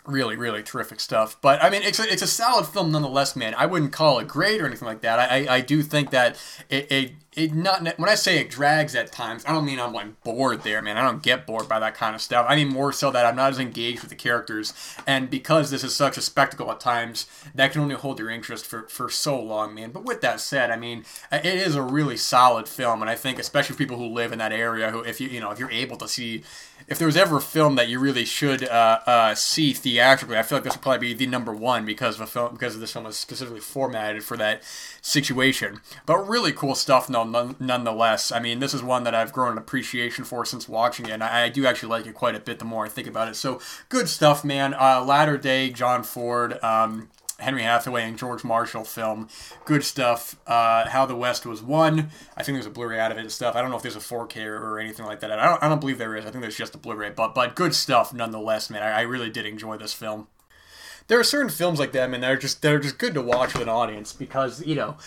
Really, 0.06 0.38
really 0.38 0.64
terrific 0.64 1.02
stuff. 1.02 1.36
But 1.42 1.62
I 1.62 1.70
mean, 1.70 1.82
it's 1.82 2.00
a, 2.00 2.10
it's 2.10 2.22
a 2.22 2.28
solid 2.28 2.66
film 2.66 2.92
nonetheless, 2.94 3.36
man. 3.36 3.54
I 3.58 3.66
wouldn't 3.66 3.92
call 3.92 4.20
it 4.20 4.28
great 4.30 4.62
or 4.62 4.66
anything 4.66 4.88
like 4.88 5.02
that. 5.02 5.20
I, 5.20 5.46
I, 5.46 5.56
I 5.56 5.62
do 5.62 5.84
think 5.84 6.12
that 6.12 6.38
it, 6.70 6.90
it 6.90 7.12
it 7.38 7.54
not 7.54 7.86
when 8.00 8.10
I 8.10 8.16
say 8.16 8.40
it 8.40 8.50
drags 8.50 8.96
at 8.96 9.12
times, 9.12 9.46
I 9.46 9.52
don't 9.52 9.64
mean 9.64 9.80
I'm 9.80 9.94
like 9.94 10.24
bored 10.24 10.64
there, 10.64 10.82
man. 10.82 10.98
I 10.98 11.04
don't 11.04 11.22
get 11.22 11.46
bored 11.46 11.70
by 11.70 11.80
that 11.80 11.94
kind 11.94 12.16
of 12.16 12.22
stuff. 12.22 12.48
I 12.50 12.56
mean 12.56 12.68
more 12.70 12.92
so 12.92 13.12
that 13.12 13.28
I'm 13.28 13.36
not 13.36 13.52
as 13.52 13.60
engaged 13.60 14.02
with 14.02 14.10
the 14.10 14.16
characters, 14.16 14.74
and 15.06 15.30
because 15.30 15.70
this 15.70 15.84
is 15.84 15.96
such 15.96 16.18
a 16.18 16.22
spectacle 16.22 16.72
at 16.72 16.80
times, 16.80 17.28
that 17.54 17.72
can 17.72 17.82
only 17.82 17.94
hold 17.94 18.18
your 18.18 18.32
interest 18.32 18.66
for 18.66 18.88
for 18.90 19.08
so 19.10 19.40
long, 19.40 19.76
man. 19.76 19.92
But 19.92 20.04
with 20.04 20.22
that 20.22 20.40
said, 20.40 20.72
I 20.72 20.78
mean 20.78 21.06
it 21.32 21.46
is 21.46 21.76
a 21.76 21.82
really 21.84 22.18
solid 22.18 22.68
film, 22.68 23.02
and 23.02 23.10
I 23.10 23.16
think 23.16 23.38
especially 23.38 23.76
people 23.76 23.98
who 23.98 24.08
live 24.08 24.32
in 24.32 24.40
that 24.40 24.52
area, 24.52 24.90
who 24.90 25.02
if 25.02 25.22
you 25.22 25.28
you 25.30 25.40
know 25.40 25.52
if 25.52 25.60
you're 25.60 25.70
able 25.70 25.98
to 25.98 26.08
see 26.08 26.44
if 26.88 26.98
there 26.98 27.06
was 27.06 27.18
ever 27.18 27.38
a 27.38 27.42
film 27.42 27.76
that 27.76 27.90
you 27.90 28.00
really 28.00 28.24
should 28.24 28.64
uh, 28.68 29.00
uh, 29.06 29.36
see 29.36 29.74
theatrically, 29.74 30.38
I 30.38 30.44
feel 30.44 30.58
like 30.58 30.64
this 30.64 30.74
would 30.74 30.82
probably 30.82 31.10
be 31.10 31.14
the 31.14 31.28
number 31.28 31.54
one 31.54 31.86
because 31.86 32.16
of 32.16 32.22
a 32.22 32.28
film 32.28 32.54
because 32.54 32.76
of 32.76 32.82
this 32.82 32.94
film 32.94 33.06
is 33.06 33.18
specifically 33.18 33.60
formatted 33.60 34.24
for 34.24 34.38
that 34.38 34.64
situation. 35.02 35.82
But 36.06 36.20
really 36.28 36.54
cool 36.54 36.76
stuff, 36.76 37.10
none, 37.10 37.58
nonetheless. 37.60 38.32
I 38.32 38.40
mean, 38.40 38.60
this 38.60 38.74
is 38.74 38.82
one 38.82 39.04
that 39.04 39.14
I've 39.14 39.34
grown 39.34 39.54
an 39.54 39.58
appreciation 39.58 40.24
for 40.24 40.46
since 40.46 40.70
watching 40.70 41.08
it, 41.08 41.12
and 41.12 41.24
I, 41.24 41.44
I 41.44 41.50
do 41.50 41.66
actually 41.68 41.90
like 41.90 42.08
it 42.08 42.14
quite 42.14 42.36
a 42.36 42.40
bit 42.40 42.60
the 42.60 42.66
more 42.66 42.86
I 42.86 42.90
think 42.90 43.08
about 43.08 43.28
it. 43.28 43.36
So 43.36 43.60
good 43.90 44.08
stuff, 44.08 44.46
man. 44.46 44.74
Uh, 44.74 45.04
latter 45.04 45.38
day 45.38 45.70
John 45.70 46.04
Ford. 46.04 46.62
Um, 46.64 47.10
Henry 47.40 47.64
Hathaway 47.64 48.04
and 48.04 48.18
George 48.18 48.44
Marshall 48.44 48.84
film. 48.84 49.30
Good 49.66 49.84
stuff. 49.84 50.38
Uh, 50.48 50.90
How 50.90 51.06
the 51.06 51.16
West 51.16 51.46
Was 51.46 51.62
Won. 51.62 52.10
I 52.36 52.44
think 52.44 52.56
there's 52.56 52.66
a 52.66 52.72
Blu-ray 52.72 53.00
out 53.00 53.12
of 53.12 53.18
it 53.18 53.22
and 53.22 53.32
stuff. 53.32 53.56
I 53.56 53.62
don't 53.62 53.70
know 53.70 53.78
if 53.78 53.84
there's 53.84 53.96
a 53.96 54.00
4K 54.00 54.46
or, 54.46 54.80
anything 54.80 55.06
like 55.06 55.20
that. 55.20 55.32
I 55.32 55.46
don't, 55.46 55.64
I 55.64 55.70
don't 55.70 55.80
believe 55.80 55.98
there 55.98 56.16
is. 56.16 56.26
I 56.26 56.32
think 56.32 56.42
there's 56.42 56.58
just 56.58 56.76
a 56.76 56.78
Blu-ray, 56.78 57.12
but 57.12 57.36
but 57.36 57.56
good 57.56 57.76
stuff 57.76 58.14
nonetheless, 58.14 58.70
man. 58.70 58.84
I, 58.84 59.00
I 59.00 59.02
really 59.02 59.30
did 59.30 59.46
enjoy 59.46 59.78
this 59.78 59.94
film 59.94 60.28
there 61.08 61.20
are 61.20 61.24
certain 61.24 61.50
films 61.50 61.80
like 61.80 61.94
that, 61.94 62.12
that 62.12 62.24
are 62.24 62.38
just 62.38 62.62
that 62.62 62.74
are 62.74 62.80
just 62.80 62.98
good 62.98 63.14
to 63.14 63.22
watch 63.22 63.54
with 63.54 63.64
an 63.64 63.70
audience 63.70 64.14
because 64.14 64.66
you 64.66 64.76
know 64.76 64.98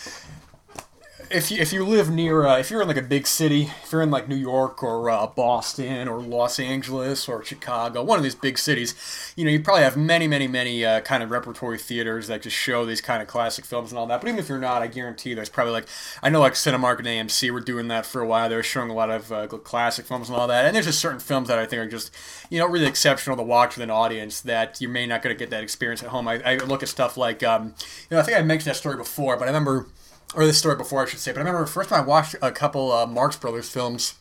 if 1.31 1.49
you 1.49 1.57
if 1.59 1.71
you 1.71 1.85
live 1.85 2.09
near 2.09 2.45
uh, 2.45 2.57
if 2.57 2.69
you're 2.69 2.81
in 2.81 2.87
like 2.87 2.97
a 2.97 3.01
big 3.01 3.25
city, 3.25 3.71
if 3.83 3.91
you're 3.91 4.01
in 4.01 4.11
like 4.11 4.27
New 4.27 4.35
York 4.35 4.83
or 4.83 5.09
uh, 5.09 5.27
Boston 5.27 6.07
or 6.07 6.21
Los 6.21 6.59
Angeles 6.59 7.27
or 7.27 7.43
Chicago, 7.43 8.03
one 8.03 8.17
of 8.17 8.23
these 8.23 8.35
big 8.35 8.57
cities, 8.57 9.33
you 9.35 9.45
know 9.45 9.51
you 9.51 9.61
probably 9.61 9.83
have 9.83 9.97
many 9.97 10.27
many 10.27 10.47
many 10.47 10.83
uh, 10.85 11.01
kind 11.01 11.23
of 11.23 11.31
repertory 11.31 11.77
theaters 11.77 12.27
that 12.27 12.41
just 12.41 12.55
show 12.55 12.85
these 12.85 13.01
kind 13.01 13.21
of 13.21 13.27
classic 13.27 13.65
films 13.65 13.91
and 13.91 13.99
all 13.99 14.05
that. 14.07 14.21
But 14.21 14.27
even 14.27 14.39
if 14.39 14.49
you're 14.49 14.59
not, 14.59 14.81
I 14.81 14.87
guarantee 14.87 15.33
there's 15.33 15.49
probably 15.49 15.73
like 15.73 15.87
I 16.21 16.29
know 16.29 16.41
like 16.41 16.53
Cinemark 16.53 16.99
and 16.99 17.07
AMC 17.07 17.49
were 17.51 17.61
doing 17.61 17.87
that 17.87 18.05
for 18.05 18.21
a 18.21 18.27
while. 18.27 18.49
They 18.49 18.55
were 18.55 18.63
showing 18.63 18.89
a 18.89 18.95
lot 18.95 19.09
of 19.09 19.31
uh, 19.31 19.47
classic 19.47 20.05
films 20.05 20.29
and 20.29 20.37
all 20.37 20.47
that. 20.47 20.65
And 20.65 20.75
there's 20.75 20.85
just 20.85 20.99
certain 20.99 21.19
films 21.19 21.47
that 21.47 21.57
I 21.57 21.65
think 21.65 21.81
are 21.81 21.89
just 21.89 22.15
you 22.49 22.59
know 22.59 22.67
really 22.67 22.87
exceptional 22.87 23.37
to 23.37 23.43
watch 23.43 23.75
with 23.75 23.83
an 23.83 23.91
audience 23.91 24.41
that 24.41 24.81
you 24.81 24.89
may 24.89 25.07
not 25.07 25.21
going 25.21 25.35
to 25.35 25.39
get 25.39 25.49
that 25.51 25.63
experience 25.63 26.03
at 26.03 26.09
home. 26.09 26.27
I, 26.27 26.41
I 26.43 26.55
look 26.57 26.83
at 26.83 26.89
stuff 26.89 27.17
like 27.17 27.41
um, 27.43 27.73
you 28.09 28.15
know 28.15 28.19
I 28.19 28.23
think 28.23 28.37
I 28.37 28.41
mentioned 28.41 28.71
that 28.71 28.77
story 28.77 28.97
before, 28.97 29.37
but 29.37 29.45
I 29.45 29.47
remember 29.47 29.87
or 30.35 30.45
this 30.45 30.57
story 30.57 30.75
before 30.75 31.03
I 31.03 31.05
should 31.05 31.19
say, 31.19 31.31
but 31.31 31.39
I 31.39 31.43
remember 31.43 31.65
first 31.65 31.89
time 31.89 32.03
I 32.03 32.05
watched 32.05 32.35
a 32.41 32.51
couple 32.51 32.91
uh, 32.91 33.05
Marx 33.05 33.35
Brothers 33.35 33.69
films, 33.69 34.15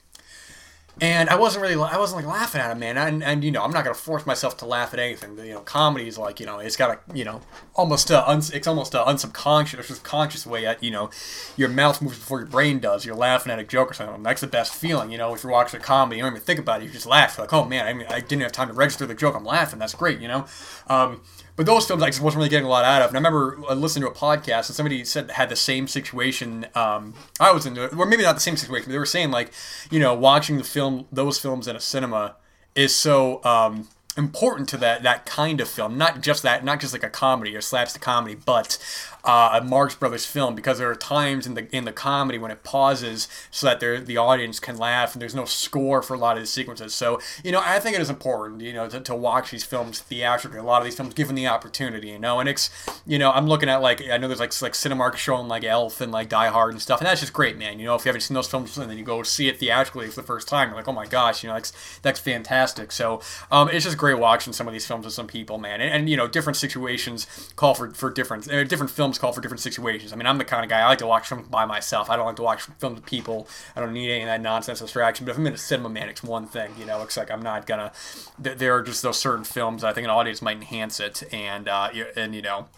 and 1.01 1.31
I 1.31 1.37
wasn't 1.37 1.63
really 1.63 1.75
I 1.75 1.97
wasn't 1.97 2.25
like 2.25 2.33
laughing 2.33 2.61
at 2.61 2.69
them, 2.69 2.81
man. 2.81 2.99
And, 2.99 3.23
and 3.23 3.43
you 3.43 3.51
know 3.51 3.63
I'm 3.63 3.71
not 3.71 3.85
gonna 3.85 3.95
force 3.95 4.27
myself 4.27 4.57
to 4.59 4.67
laugh 4.67 4.93
at 4.93 5.01
anything. 5.01 5.39
You 5.39 5.55
know, 5.55 5.61
comedy 5.61 6.09
is 6.09 6.19
like 6.19 6.41
you 6.41 6.47
know 6.47 6.59
it's 6.59 6.77
got 6.77 6.91
a 6.91 7.17
you 7.17 7.25
know 7.25 7.41
almost 7.75 8.11
a 8.11 8.29
uns, 8.29 8.51
it's 8.51 8.67
almost 8.67 8.95
a 8.95 8.99
unsubconscious 8.99 9.91
or 9.91 10.01
conscious 10.03 10.47
way 10.47 10.67
at 10.67 10.83
you 10.83 10.91
know 10.91 11.09
your 11.57 11.69
mouth 11.69 12.03
moves 12.03 12.19
before 12.19 12.41
your 12.41 12.49
brain 12.49 12.81
does. 12.81 13.07
You're 13.07 13.15
laughing 13.15 13.53
at 13.53 13.59
a 13.59 13.65
joke 13.65 13.93
or 13.93 13.95
something. 13.95 14.23
That's 14.23 14.43
the 14.43 14.47
best 14.47 14.75
feeling. 14.75 15.11
You 15.11 15.19
know, 15.19 15.35
if 15.35 15.43
you're 15.43 15.53
watching 15.53 15.81
a 15.81 15.83
comedy, 15.83 16.17
you 16.17 16.23
don't 16.23 16.33
even 16.33 16.43
think 16.43 16.59
about 16.59 16.83
it. 16.83 16.87
You 16.87 16.91
just 16.91 17.07
laugh. 17.07 17.37
You're 17.39 17.47
like, 17.47 17.55
oh 17.55 17.65
man, 17.65 17.87
I 17.87 17.95
mean, 17.95 18.07
I 18.11 18.21
didn't 18.21 18.43
have 18.43 18.53
time 18.53 18.69
to 18.69 18.75
register 18.75 19.07
the 19.07 19.15
joke. 19.15 19.35
I'm 19.35 19.45
laughing. 19.45 19.79
That's 19.79 19.95
great. 19.95 20.21
You 20.21 20.29
know. 20.29 20.47
Um, 20.89 21.23
but 21.61 21.67
those 21.67 21.85
films 21.85 22.03
I 22.03 22.07
just 22.07 22.23
wasn't 22.23 22.39
really 22.39 22.49
getting 22.49 22.65
a 22.65 22.71
lot 22.71 22.87
out 22.87 23.03
of. 23.03 23.11
And 23.11 23.19
I 23.19 23.19
remember 23.19 23.63
uh, 23.69 23.75
listening 23.75 24.07
to 24.07 24.11
a 24.11 24.15
podcast 24.15 24.69
and 24.69 24.75
somebody 24.75 25.05
said 25.05 25.31
had 25.33 25.51
the 25.51 25.57
same 25.57 25.89
situation. 25.89 26.65
Um, 26.75 27.13
I 27.39 27.53
was 27.53 27.67
in, 27.67 27.79
or 27.79 28.07
maybe 28.07 28.23
not 28.23 28.35
the 28.35 28.41
same 28.41 28.57
situation. 28.57 28.87
But 28.87 28.93
they 28.93 28.99
were 28.99 29.05
saying 29.05 29.31
like, 29.31 29.53
you 29.91 30.01
know, 30.01 30.15
watching 30.15 30.57
the 30.57 30.65
film, 30.65 31.07
those 31.13 31.39
films 31.39 31.69
in 31.69 31.77
a 31.77 31.81
cinema 31.81 32.37
is 32.75 32.97
so. 32.97 33.45
Um, 33.45 33.89
important 34.17 34.69
to 34.71 34.77
that 34.77 35.05
that 35.05 35.25
kind 35.25 35.61
of 35.61 35.69
film 35.69 35.97
not 35.97 36.21
just 36.21 36.43
that 36.43 36.65
not 36.65 36.81
just 36.81 36.93
like 36.93 37.05
a 37.05 37.09
comedy 37.09 37.55
or 37.55 37.61
slapstick 37.61 38.03
comedy 38.03 38.35
but 38.35 38.77
uh, 39.25 39.59
a 39.61 39.65
Marx 39.65 39.95
Brothers 39.95 40.27
film 40.27 40.55
because 40.55 40.79
there 40.79 40.91
are 40.91 40.95
times 40.95 41.47
in 41.47 41.55
the 41.55 41.75
in 41.75 41.85
the 41.85 41.93
comedy 41.93 42.39
when 42.39 42.51
it 42.51 42.63
pauses 42.63 43.29
so 43.51 43.67
that 43.67 43.81
the 43.81 44.17
audience 44.17 44.61
can 44.61 44.77
laugh 44.79 45.15
and 45.15 45.23
there's 45.23 45.35
no 45.35 45.45
score 45.45 46.03
for 46.03 46.15
a 46.15 46.19
lot 46.19 46.37
of 46.37 46.43
the 46.43 46.47
sequences. 46.47 46.95
So 46.95 47.21
you 47.45 47.53
know, 47.53 47.63
I 47.65 47.79
think 47.79 47.97
it 47.97 48.03
is 48.03 48.11
important 48.11 48.61
you 48.61 48.73
know 48.73 48.89
to, 48.89 49.01
to 49.01 49.15
watch 49.15 49.51
these 49.51 49.65
films 49.65 50.01
theatrically. 50.01 50.59
A 50.59 50.63
lot 50.63 50.79
of 50.79 50.85
these 50.85 50.97
films 50.97 51.15
given 51.15 51.35
the 51.35 51.47
opportunity, 51.47 52.09
you 52.09 52.19
know, 52.19 52.41
and 52.41 52.49
it's 52.49 52.71
you 53.07 53.19
know 53.19 53.31
I'm 53.31 53.47
looking 53.47 53.69
at 53.69 53.83
like 53.83 54.03
I 54.09 54.17
know 54.17 54.29
there's 54.29 54.41
like 54.41 54.61
like 54.63 54.73
Cinemark 54.73 55.17
showing 55.17 55.49
like 55.49 55.65
Elf 55.65 56.01
and 56.01 56.13
like 56.13 56.29
Die 56.29 56.49
Hard 56.49 56.73
and 56.73 56.83
stuff, 56.83 57.01
and 57.01 57.07
that's 57.07 57.21
just 57.21 57.33
great, 57.33 57.57
man. 57.57 57.79
You 57.79 57.87
know, 57.87 57.95
if 57.95 58.05
you 58.05 58.09
haven't 58.09 58.23
seen 58.23 58.35
those 58.35 58.49
films 58.49 58.77
and 58.77 58.91
then 58.91 58.99
you 58.99 59.05
go 59.05 59.23
see 59.23 59.49
it 59.49 59.59
theatrically 59.59 60.09
for 60.09 60.21
the 60.21 60.27
first 60.27 60.49
time, 60.49 60.69
you're 60.69 60.77
like, 60.77 60.89
oh 60.89 60.93
my 60.93 61.07
gosh, 61.07 61.43
you 61.43 61.49
know, 61.49 61.55
that's 61.55 61.73
that's 62.03 62.21
fantastic. 62.21 62.93
So 62.93 63.21
um, 63.51 63.69
it's 63.69 63.85
just 63.85 63.99
great 63.99 64.19
watching 64.19 64.53
some 64.53 64.67
of 64.67 64.73
these 64.73 64.87
films 64.87 65.05
with 65.05 65.15
some 65.15 65.27
people, 65.27 65.59
man, 65.59 65.81
and, 65.81 65.93
and 65.93 66.11
you 66.11 66.17
know, 66.17 66.27
different 66.27 66.57
situations 66.57 67.27
call 67.57 67.75
for 67.75 67.91
for 67.91 68.11
different 68.11 68.51
uh, 68.51 68.65
different 68.65 68.91
films 68.91 69.10
films 69.11 69.19
call 69.19 69.33
for 69.33 69.41
different 69.41 69.61
situations. 69.61 70.13
I 70.13 70.17
mean, 70.17 70.27
I'm 70.27 70.39
the 70.39 70.45
kind 70.45 70.63
of 70.63 70.71
guy 70.71 70.81
I 70.81 70.87
like 70.87 70.99
to 70.99 71.07
watch 71.07 71.27
films 71.27 71.49
by 71.49 71.65
myself. 71.65 72.09
I 72.09 72.17
don't 72.17 72.27
like 72.27 72.37
to 72.37 72.43
watch 72.43 72.63
films 72.79 72.97
with 73.01 73.07
people. 73.07 73.49
I 73.75 73.81
don't 73.81 73.93
need 73.93 74.09
any 74.09 74.23
of 74.23 74.27
that 74.29 74.41
nonsense 74.41 74.79
distraction. 74.79 75.27
But 75.27 75.33
if 75.33 75.39
I'm 75.39 75.47
in 75.49 75.55
a 75.55 75.59
cinema, 75.59 75.89
man, 75.89 76.09
it's 76.09 76.23
one 76.23 76.47
thing. 76.47 76.71
You 76.79 76.87
know, 76.87 77.03
it's 77.03 77.17
like 77.17 77.31
I'm 77.31 77.43
not 77.43 77.67
gonna. 77.67 77.93
There 78.39 78.77
are 78.77 78.83
just 78.83 79.03
those 79.03 79.19
certain 79.19 79.45
films 79.45 79.83
I 79.83 79.93
think 79.93 80.05
an 80.05 80.11
audience 80.11 80.41
might 80.41 80.57
enhance 80.59 81.01
it, 81.01 81.23
and 81.33 81.69
uh, 81.69 81.91
and 82.17 82.35
you 82.35 82.43
know. 82.43 82.69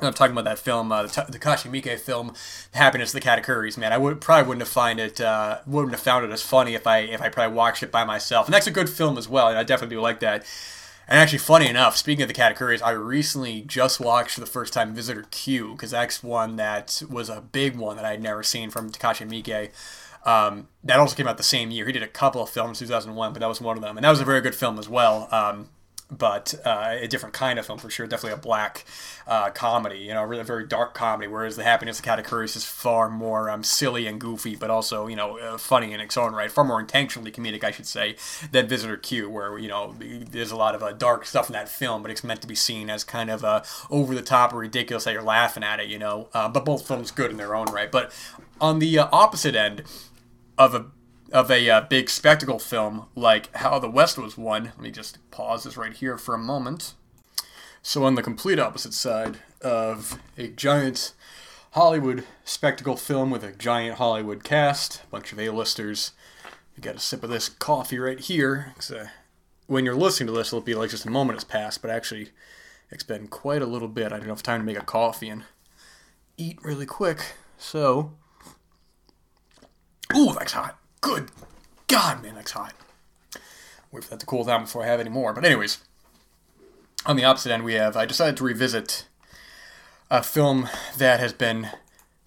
I'm 0.00 0.12
talking 0.12 0.32
about 0.32 0.46
that 0.46 0.58
film, 0.58 0.90
uh, 0.90 1.04
the 1.04 1.08
Takashi 1.08 1.70
Miike 1.70 2.00
film, 2.00 2.34
"Happiness 2.72 3.14
of 3.14 3.22
the 3.22 3.28
Katakuris." 3.28 3.78
Man, 3.78 3.92
I 3.92 3.96
would 3.96 4.20
probably 4.20 4.48
wouldn't 4.48 4.62
have 4.62 4.68
find 4.68 4.98
it, 4.98 5.20
uh, 5.20 5.58
wouldn't 5.68 5.92
have 5.92 6.00
found 6.00 6.24
it 6.24 6.32
as 6.32 6.42
funny 6.42 6.74
if 6.74 6.84
I 6.84 6.98
if 6.98 7.22
I 7.22 7.28
probably 7.28 7.54
watched 7.54 7.84
it 7.84 7.92
by 7.92 8.02
myself. 8.02 8.46
And 8.46 8.54
that's 8.54 8.66
a 8.66 8.72
good 8.72 8.90
film 8.90 9.16
as 9.16 9.28
well. 9.28 9.48
And 9.48 9.56
I 9.56 9.62
definitely 9.62 9.94
do 9.94 10.00
like 10.00 10.18
that. 10.18 10.46
And 11.06 11.18
actually, 11.18 11.38
funny 11.38 11.68
enough, 11.68 11.96
speaking 11.96 12.22
of 12.22 12.28
the 12.28 12.34
Katakuris, 12.34 12.82
I 12.82 12.92
recently 12.92 13.62
just 13.62 14.00
watched 14.00 14.34
for 14.34 14.40
the 14.40 14.46
first 14.46 14.72
time 14.72 14.94
Visitor 14.94 15.26
Q 15.30 15.72
because 15.72 15.90
that's 15.90 16.22
one 16.22 16.56
that 16.56 17.02
was 17.10 17.28
a 17.28 17.40
big 17.40 17.76
one 17.76 17.96
that 17.96 18.04
I 18.04 18.12
had 18.12 18.22
never 18.22 18.42
seen 18.42 18.70
from 18.70 18.90
Takashi 18.90 19.28
Miike. 19.28 19.70
Um, 20.26 20.68
that 20.82 20.98
also 20.98 21.14
came 21.14 21.28
out 21.28 21.36
the 21.36 21.42
same 21.42 21.70
year. 21.70 21.84
He 21.84 21.92
did 21.92 22.02
a 22.02 22.08
couple 22.08 22.42
of 22.42 22.48
films, 22.48 22.78
2001, 22.78 23.32
but 23.34 23.40
that 23.40 23.48
was 23.48 23.60
one 23.60 23.76
of 23.76 23.82
them, 23.82 23.98
and 23.98 24.04
that 24.04 24.10
was 24.10 24.20
a 24.20 24.24
very 24.24 24.40
good 24.40 24.54
film 24.54 24.78
as 24.78 24.88
well. 24.88 25.28
Um, 25.30 25.68
but 26.16 26.54
uh, 26.64 26.96
a 27.00 27.08
different 27.08 27.34
kind 27.34 27.58
of 27.58 27.66
film 27.66 27.78
for 27.78 27.90
sure. 27.90 28.06
Definitely 28.06 28.38
a 28.38 28.42
black 28.42 28.84
uh, 29.26 29.50
comedy, 29.50 29.98
you 29.98 30.14
know, 30.14 30.22
really 30.22 30.44
very 30.44 30.66
dark 30.66 30.94
comedy. 30.94 31.28
Whereas 31.28 31.56
The 31.56 31.64
Happiness 31.64 31.98
of 31.98 32.04
Katakuris 32.04 32.56
is 32.56 32.64
far 32.64 33.08
more 33.08 33.50
um, 33.50 33.62
silly 33.62 34.06
and 34.06 34.20
goofy, 34.20 34.56
but 34.56 34.70
also 34.70 35.06
you 35.06 35.16
know 35.16 35.38
uh, 35.38 35.58
funny 35.58 35.92
in 35.92 36.00
its 36.00 36.16
own 36.16 36.34
right, 36.34 36.50
far 36.50 36.64
more 36.64 36.80
intentionally 36.80 37.30
comedic, 37.30 37.64
I 37.64 37.70
should 37.70 37.86
say, 37.86 38.16
than 38.52 38.68
Visitor 38.68 38.96
Q, 38.96 39.30
where 39.30 39.58
you 39.58 39.68
know 39.68 39.94
there's 39.98 40.50
a 40.50 40.56
lot 40.56 40.74
of 40.74 40.82
uh, 40.82 40.92
dark 40.92 41.26
stuff 41.26 41.48
in 41.48 41.52
that 41.54 41.68
film, 41.68 42.02
but 42.02 42.10
it's 42.10 42.24
meant 42.24 42.40
to 42.42 42.48
be 42.48 42.54
seen 42.54 42.90
as 42.90 43.04
kind 43.04 43.30
of 43.30 43.44
uh, 43.44 43.62
over 43.90 44.14
the 44.14 44.22
top 44.22 44.52
or 44.52 44.58
ridiculous 44.58 45.04
that 45.04 45.12
you're 45.12 45.22
laughing 45.22 45.62
at 45.62 45.80
it, 45.80 45.88
you 45.88 45.98
know. 45.98 46.28
Uh, 46.32 46.48
but 46.48 46.64
both 46.64 46.86
films 46.86 47.10
good 47.10 47.30
in 47.30 47.36
their 47.36 47.54
own 47.54 47.66
right. 47.66 47.90
But 47.90 48.12
on 48.60 48.78
the 48.78 48.98
opposite 48.98 49.54
end 49.54 49.82
of 50.56 50.74
a 50.74 50.86
of 51.32 51.50
a 51.50 51.68
uh, 51.68 51.80
big 51.82 52.08
spectacle 52.10 52.58
film 52.58 53.06
like 53.14 53.54
How 53.56 53.78
the 53.78 53.90
West 53.90 54.18
Was 54.18 54.36
Won. 54.38 54.64
Let 54.64 54.80
me 54.80 54.90
just 54.90 55.18
pause 55.30 55.64
this 55.64 55.76
right 55.76 55.92
here 55.92 56.16
for 56.18 56.34
a 56.34 56.38
moment. 56.38 56.94
So 57.82 58.04
on 58.04 58.14
the 58.14 58.22
complete 58.22 58.58
opposite 58.58 58.94
side 58.94 59.38
of 59.60 60.18
a 60.38 60.48
giant 60.48 61.12
Hollywood 61.72 62.24
spectacle 62.44 62.96
film 62.96 63.30
with 63.30 63.42
a 63.42 63.52
giant 63.52 63.98
Hollywood 63.98 64.44
cast, 64.44 65.02
a 65.02 65.06
bunch 65.08 65.32
of 65.32 65.40
A-listers. 65.40 66.12
You 66.76 66.82
got 66.82 66.96
a 66.96 67.00
sip 67.00 67.22
of 67.22 67.30
this 67.30 67.48
coffee 67.48 67.98
right 67.98 68.20
here. 68.20 68.74
Uh, 68.90 69.06
when 69.66 69.84
you're 69.84 69.94
listening 69.94 70.28
to 70.28 70.32
this, 70.32 70.48
it'll 70.48 70.60
be 70.60 70.74
like 70.74 70.90
just 70.90 71.04
a 71.04 71.10
moment 71.10 71.36
has 71.36 71.44
passed, 71.44 71.82
but 71.82 71.90
actually, 71.90 72.30
it's 72.90 73.02
been 73.02 73.26
quite 73.26 73.62
a 73.62 73.66
little 73.66 73.88
bit. 73.88 74.12
I 74.12 74.18
don't 74.18 74.28
have 74.28 74.42
time 74.42 74.60
to 74.60 74.66
make 74.66 74.78
a 74.78 74.84
coffee 74.84 75.28
and 75.28 75.44
eat 76.36 76.58
really 76.62 76.86
quick. 76.86 77.34
So, 77.58 78.12
ooh, 80.16 80.34
that's 80.38 80.52
hot. 80.52 80.78
Good 81.04 81.30
God, 81.86 82.22
man, 82.22 82.34
that's 82.34 82.52
hot. 82.52 82.72
Wait 83.92 84.02
for 84.02 84.08
that 84.08 84.20
to 84.20 84.26
cool 84.26 84.42
down 84.42 84.62
before 84.62 84.84
I 84.84 84.86
have 84.86 85.00
any 85.00 85.10
more. 85.10 85.34
But 85.34 85.44
anyways, 85.44 85.84
on 87.04 87.16
the 87.16 87.24
opposite 87.24 87.52
end, 87.52 87.62
we 87.62 87.74
have 87.74 87.94
I 87.94 88.06
decided 88.06 88.38
to 88.38 88.44
revisit 88.44 89.04
a 90.10 90.22
film 90.22 90.66
that 90.96 91.20
has 91.20 91.34
been 91.34 91.68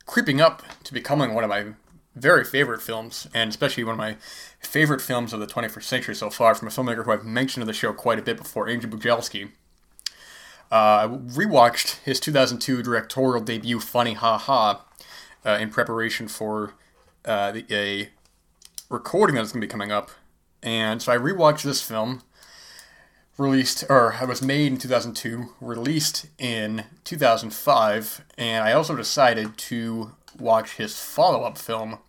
creeping 0.05 0.39
up 0.39 0.61
to 0.83 0.93
becoming 0.93 1.33
one 1.33 1.43
of 1.43 1.49
my 1.49 1.69
very 2.15 2.43
favorite 2.43 2.83
films, 2.83 3.27
and 3.33 3.49
especially 3.49 3.83
one 3.83 3.93
of 3.93 3.97
my 3.97 4.15
favorite 4.59 5.01
films 5.01 5.33
of 5.33 5.39
the 5.39 5.47
21st 5.47 5.83
century 5.83 6.13
so 6.13 6.29
far, 6.29 6.53
from 6.53 6.67
a 6.67 6.71
filmmaker 6.71 7.03
who 7.03 7.11
I've 7.11 7.25
mentioned 7.25 7.63
in 7.63 7.67
the 7.67 7.73
show 7.73 7.93
quite 7.93 8.19
a 8.19 8.21
bit 8.21 8.37
before, 8.37 8.69
Andrew 8.69 8.91
Bujalski. 8.91 9.49
Uh, 10.71 10.75
I 10.75 11.07
rewatched 11.09 12.03
his 12.03 12.19
2002 12.19 12.83
directorial 12.83 13.43
debut, 13.43 13.79
Funny 13.79 14.13
Ha 14.13 14.37
Ha, 14.37 14.85
uh, 15.43 15.57
in 15.59 15.71
preparation 15.71 16.27
for 16.27 16.75
uh, 17.25 17.51
the, 17.51 17.65
a 17.71 18.09
recording 18.89 19.36
that's 19.36 19.52
going 19.52 19.62
to 19.62 19.67
be 19.67 19.71
coming 19.71 19.91
up. 19.91 20.12
And 20.63 21.02
so 21.02 21.12
I 21.12 21.17
rewatched 21.17 21.63
this 21.63 21.82
film 21.82 22.21
released 23.38 23.84
or 23.89 24.15
it 24.21 24.28
was 24.28 24.41
made 24.41 24.71
in 24.71 24.78
2002, 24.78 25.54
released 25.62 26.28
in 26.39 26.86
2005, 27.04 28.26
and 28.38 28.63
I 28.63 28.73
also 28.73 28.95
decided 28.95 29.58
to 29.58 30.12
watch 30.39 30.78
his 30.78 31.00
follow-up 31.00 31.58
film 31.58 32.00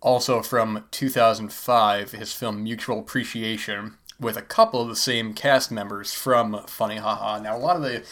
also 0.00 0.42
from 0.42 0.84
2005, 0.90 2.12
his 2.12 2.32
film 2.32 2.64
Mutual 2.64 2.98
Appreciation 2.98 3.94
with 4.18 4.36
a 4.36 4.42
couple 4.42 4.82
of 4.82 4.88
the 4.88 4.96
same 4.96 5.34
cast 5.34 5.70
members 5.70 6.12
from 6.12 6.64
Funny 6.66 6.96
Ha 6.96 7.14
Ha. 7.14 7.38
Now 7.38 7.56
a 7.56 7.58
lot 7.58 7.76
of 7.76 7.82
the 7.82 8.02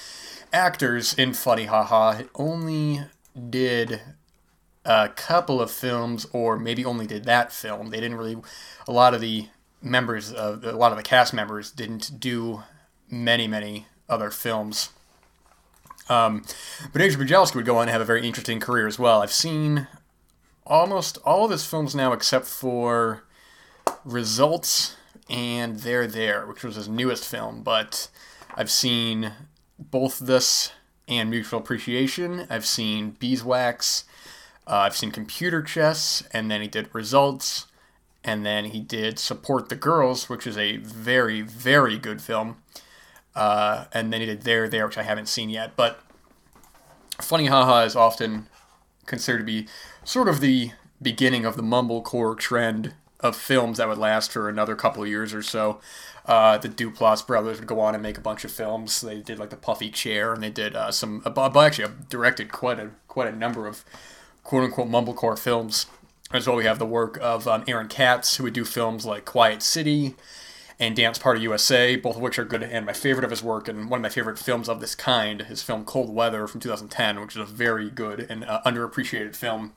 actors 0.53 1.14
in 1.14 1.35
Funny 1.35 1.64
Ha 1.64 1.83
Ha 1.85 2.22
only 2.35 3.03
did 3.51 4.01
a 4.88 5.11
couple 5.11 5.61
of 5.61 5.70
films 5.70 6.27
or 6.33 6.59
maybe 6.59 6.85
only 6.85 7.07
did 7.07 7.24
that 7.24 7.53
film. 7.53 7.90
They 7.90 8.01
didn't 8.01 8.16
really 8.16 8.38
a 8.88 8.92
lot 8.92 9.14
of 9.14 9.20
the 9.20 9.48
members 9.81 10.33
of 10.33 10.64
a 10.64 10.72
lot 10.72 10.90
of 10.90 10.96
the 10.96 11.05
cast 11.05 11.33
members 11.33 11.70
didn't 11.70 12.18
do 12.18 12.62
many 13.09 13.46
many 13.46 13.87
other 14.09 14.31
films. 14.31 14.90
Um, 16.09 16.42
but 16.90 17.03
Andrew 17.03 17.24
Bujalski 17.24 17.57
would 17.57 17.66
go 17.66 17.77
on 17.77 17.87
to 17.87 17.92
have 17.92 18.01
a 18.01 18.07
very 18.07 18.27
interesting 18.27 18.61
career 18.61 18.87
as 18.87 18.98
well. 18.98 19.20
I've 19.20 19.31
seen 19.31 19.87
almost 20.66 21.18
all 21.18 21.44
of 21.44 21.51
his 21.51 21.66
films 21.66 21.94
now 21.94 22.14
except 22.14 22.46
for 22.46 23.24
Results 24.07 24.96
and 25.29 25.81
They're 25.81 26.07
There, 26.07 26.46
which 26.46 26.64
was 26.64 26.77
his 26.77 26.88
newest 26.88 27.27
film. 27.27 27.62
But 27.62 28.09
I've 28.57 28.70
seen 28.70 29.33
both 29.79 30.18
this 30.18 30.72
and 31.07 31.29
Mutual 31.29 31.61
Appreciation. 31.61 32.46
I've 32.48 32.66
seen 32.66 33.11
Beeswax. 33.11 34.05
Uh, 34.68 34.76
I've 34.76 34.96
seen 34.96 35.11
Computer 35.11 35.62
Chess, 35.62 36.22
and 36.33 36.50
then 36.50 36.61
he 36.61 36.68
did 36.68 36.94
Results 36.94 37.66
and 38.24 38.44
then 38.44 38.66
he 38.66 38.81
did 38.81 39.18
Support 39.18 39.68
the 39.68 39.76
Girls, 39.76 40.28
which 40.28 40.46
is 40.46 40.59
a 40.59 40.76
very, 40.76 41.40
very 41.40 41.98
good 41.98 42.20
film. 42.20 42.59
Uh, 43.35 43.87
and 43.92 44.12
then 44.12 44.20
he 44.20 44.26
did 44.26 44.42
There, 44.42 44.68
There, 44.68 44.87
which 44.87 44.98
I 44.98 45.02
haven't 45.02 45.28
seen 45.28 45.48
yet. 45.48 45.76
But 45.76 46.00
Funny 47.20 47.46
Ha 47.46 47.64
Ha 47.64 47.83
is 47.83 47.96
often 47.96 48.48
considered 49.07 49.38
to 49.38 49.44
be 49.44 49.66
sort 50.04 50.28
of 50.28 50.40
the 50.40 50.72
beginning 51.00 51.44
of 51.44 51.57
the 51.57 51.62
mumblecore 51.62 52.37
trend 52.37 52.94
of 53.20 53.35
films 53.35 53.78
that 53.78 53.88
would 53.88 53.98
last 53.98 54.33
for 54.33 54.48
another 54.48 54.76
couple 54.76 55.02
of 55.02 55.09
years 55.09 55.33
or 55.33 55.42
so. 55.42 55.81
Uh, 56.26 56.59
the 56.59 56.68
Duplass 56.68 57.26
brothers 57.26 57.59
would 57.59 57.66
go 57.66 57.81
on 57.81 57.94
and 57.94 58.02
make 58.02 58.18
a 58.18 58.20
bunch 58.20 58.44
of 58.44 58.50
films. 58.50 59.00
They 59.00 59.20
did 59.20 59.38
like 59.38 59.50
the 59.50 59.57
Puffy 59.57 59.90
Chair, 59.90 60.35
and 60.35 60.42
they 60.42 60.50
did 60.50 60.76
uh, 60.76 60.92
some. 60.92 61.22
Uh, 61.24 61.61
actually, 61.61 61.94
directed 62.11 62.52
quite 62.52 62.78
a 62.78 62.90
quite 63.07 63.28
a 63.28 63.35
number 63.35 63.66
of 63.66 63.85
quote 64.48 64.64
unquote 64.64 64.88
mumblecore 64.88 65.38
films. 65.38 65.84
As 66.32 66.46
well, 66.46 66.56
we 66.56 66.64
have 66.64 66.78
the 66.78 66.87
work 66.87 67.18
of 67.20 67.46
um, 67.46 67.64
Aaron 67.68 67.87
Katz, 67.87 68.37
who 68.37 68.44
would 68.44 68.54
do 68.54 68.64
films 68.64 69.04
like 69.04 69.26
Quiet 69.26 69.62
City 69.62 70.14
and 70.78 70.96
Dance 70.96 71.18
Party 71.18 71.42
USA, 71.42 71.96
both 71.96 72.16
of 72.16 72.22
which 72.22 72.38
are 72.38 72.46
good 72.46 72.62
and 72.62 72.87
my 72.87 72.94
favorite 72.94 73.24
of 73.24 73.30
his 73.30 73.42
work, 73.42 73.68
and 73.68 73.90
one 73.90 73.98
of 73.98 74.02
my 74.02 74.08
favorite 74.08 74.38
films 74.38 74.66
of 74.66 74.80
this 74.80 74.94
kind, 74.94 75.42
his 75.42 75.62
film 75.62 75.84
Cold 75.84 76.14
Weather 76.14 76.46
from 76.46 76.62
2010, 76.62 77.20
which 77.20 77.37
is 77.37 77.42
a 77.42 77.44
very 77.44 77.90
good 77.90 78.26
and 78.30 78.42
uh, 78.44 78.62
underappreciated 78.64 79.37
film. 79.37 79.74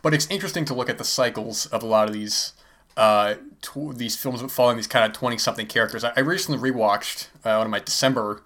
But 0.00 0.14
it's 0.14 0.26
interesting 0.30 0.64
to 0.64 0.72
look 0.72 0.88
at 0.88 0.96
the 0.96 1.04
cycles 1.04 1.66
of 1.66 1.82
a 1.82 1.86
lot 1.86 2.08
of 2.08 2.14
these 2.14 2.54
uh, 2.96 3.34
tw- 3.62 3.96
these 3.96 4.16
films 4.16 4.40
following 4.52 4.76
these 4.76 4.86
kind 4.86 5.04
of 5.04 5.12
20 5.12 5.38
something 5.38 5.66
characters. 5.66 6.04
I, 6.04 6.12
I 6.16 6.20
recently 6.20 6.70
rewatched 6.70 7.28
uh, 7.44 7.56
one 7.56 7.66
of 7.66 7.70
my 7.70 7.80
December 7.80 8.42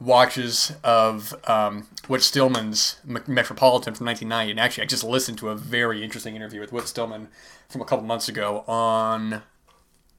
watches 0.00 0.72
of 0.82 1.34
um, 1.48 1.86
Whit 2.08 2.22
Stillman's 2.22 2.96
Metropolitan 3.04 3.94
from 3.94 4.06
1990. 4.06 4.50
And 4.50 4.60
actually, 4.60 4.82
I 4.82 4.86
just 4.86 5.04
listened 5.04 5.38
to 5.38 5.50
a 5.50 5.56
very 5.56 6.02
interesting 6.02 6.36
interview 6.36 6.60
with 6.60 6.72
Whit 6.72 6.88
Stillman 6.88 7.28
from 7.68 7.80
a 7.80 7.84
couple 7.84 8.04
months 8.04 8.28
ago 8.28 8.64
on. 8.66 9.42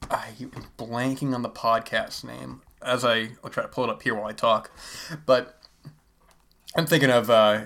I'm 0.09 0.51
blanking 0.77 1.33
on 1.33 1.41
the 1.41 1.49
podcast 1.49 2.23
name 2.23 2.61
as 2.81 3.03
I 3.03 3.31
I'll 3.43 3.49
try 3.49 3.63
to 3.63 3.69
pull 3.69 3.83
it 3.83 3.89
up 3.89 4.03
here 4.03 4.15
while 4.15 4.25
I 4.25 4.31
talk, 4.31 4.71
but 5.25 5.59
I'm 6.75 6.85
thinking 6.85 7.09
of 7.09 7.29
uh, 7.29 7.65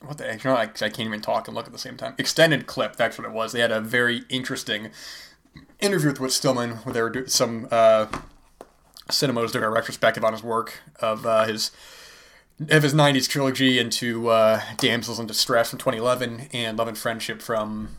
what 0.00 0.18
the 0.18 0.24
heck? 0.24 0.44
You 0.44 0.50
know, 0.50 0.56
I, 0.56 0.62
I 0.62 0.66
can't 0.66 1.00
even 1.00 1.20
talk 1.20 1.48
and 1.48 1.54
look 1.54 1.66
at 1.66 1.72
the 1.72 1.78
same 1.78 1.96
time. 1.96 2.14
Extended 2.18 2.66
clip. 2.66 2.96
That's 2.96 3.18
what 3.18 3.26
it 3.26 3.32
was. 3.32 3.52
They 3.52 3.60
had 3.60 3.72
a 3.72 3.80
very 3.80 4.22
interesting 4.28 4.90
interview 5.80 6.08
with 6.08 6.20
Whit 6.20 6.32
Stillman 6.32 6.76
where 6.78 6.92
they 6.92 7.02
were 7.02 7.10
doing 7.10 7.28
some 7.28 7.68
uh, 7.70 8.06
cinemas 9.10 9.52
doing 9.52 9.64
a 9.64 9.70
retrospective 9.70 10.24
on 10.24 10.32
his 10.32 10.42
work 10.42 10.80
of 11.00 11.26
uh, 11.26 11.44
his 11.44 11.70
of 12.70 12.82
his 12.82 12.94
90s 12.94 13.28
trilogy 13.28 13.78
into 13.78 14.28
uh, 14.28 14.62
Damsels 14.78 15.20
in 15.20 15.26
Distress 15.26 15.70
from 15.70 15.78
2011 15.78 16.48
and 16.52 16.78
Love 16.78 16.88
and 16.88 16.98
Friendship 16.98 17.42
from. 17.42 17.96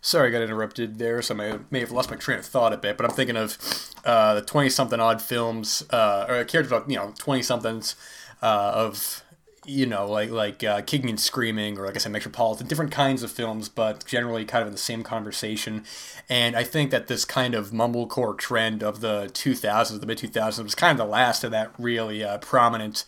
Sorry, 0.00 0.28
I 0.28 0.32
got 0.32 0.42
interrupted 0.42 0.98
there, 0.98 1.22
so 1.22 1.32
I 1.32 1.36
may, 1.38 1.58
may 1.70 1.80
have 1.80 1.90
lost 1.90 2.10
my 2.10 2.16
train 2.16 2.38
of 2.38 2.44
thought 2.44 2.74
a 2.74 2.76
bit, 2.76 2.98
but 2.98 3.06
I'm 3.06 3.12
thinking 3.16 3.38
of 3.38 3.56
uh, 4.04 4.34
the 4.34 4.42
20 4.42 4.68
something 4.68 5.00
odd 5.00 5.22
films, 5.22 5.82
uh, 5.88 6.26
or 6.28 6.44
characters, 6.44 6.78
you 6.88 6.96
know, 6.96 7.14
20 7.16 7.40
somethings 7.40 7.96
uh, 8.42 8.72
of 8.74 9.23
you 9.64 9.86
know, 9.86 10.06
like 10.06 10.30
like 10.30 10.62
uh, 10.62 10.82
Kicking 10.82 11.10
and 11.10 11.20
Screaming, 11.20 11.78
or 11.78 11.86
like 11.86 11.96
I 11.96 11.98
said, 11.98 12.12
Metropolitan, 12.12 12.66
different 12.66 12.90
kinds 12.90 13.22
of 13.22 13.30
films, 13.30 13.68
but 13.68 14.04
generally 14.06 14.44
kind 14.44 14.62
of 14.62 14.68
in 14.68 14.72
the 14.72 14.78
same 14.78 15.02
conversation. 15.02 15.84
And 16.28 16.56
I 16.56 16.64
think 16.64 16.90
that 16.90 17.06
this 17.06 17.24
kind 17.24 17.54
of 17.54 17.70
mumblecore 17.70 18.36
trend 18.36 18.82
of 18.82 19.00
the 19.00 19.30
2000s, 19.32 20.00
the 20.00 20.06
mid 20.06 20.18
2000s, 20.18 20.62
was 20.62 20.74
kind 20.74 20.92
of 20.92 21.06
the 21.06 21.10
last 21.10 21.44
of 21.44 21.50
that 21.50 21.72
really 21.78 22.22
uh, 22.22 22.38
prominent. 22.38 23.04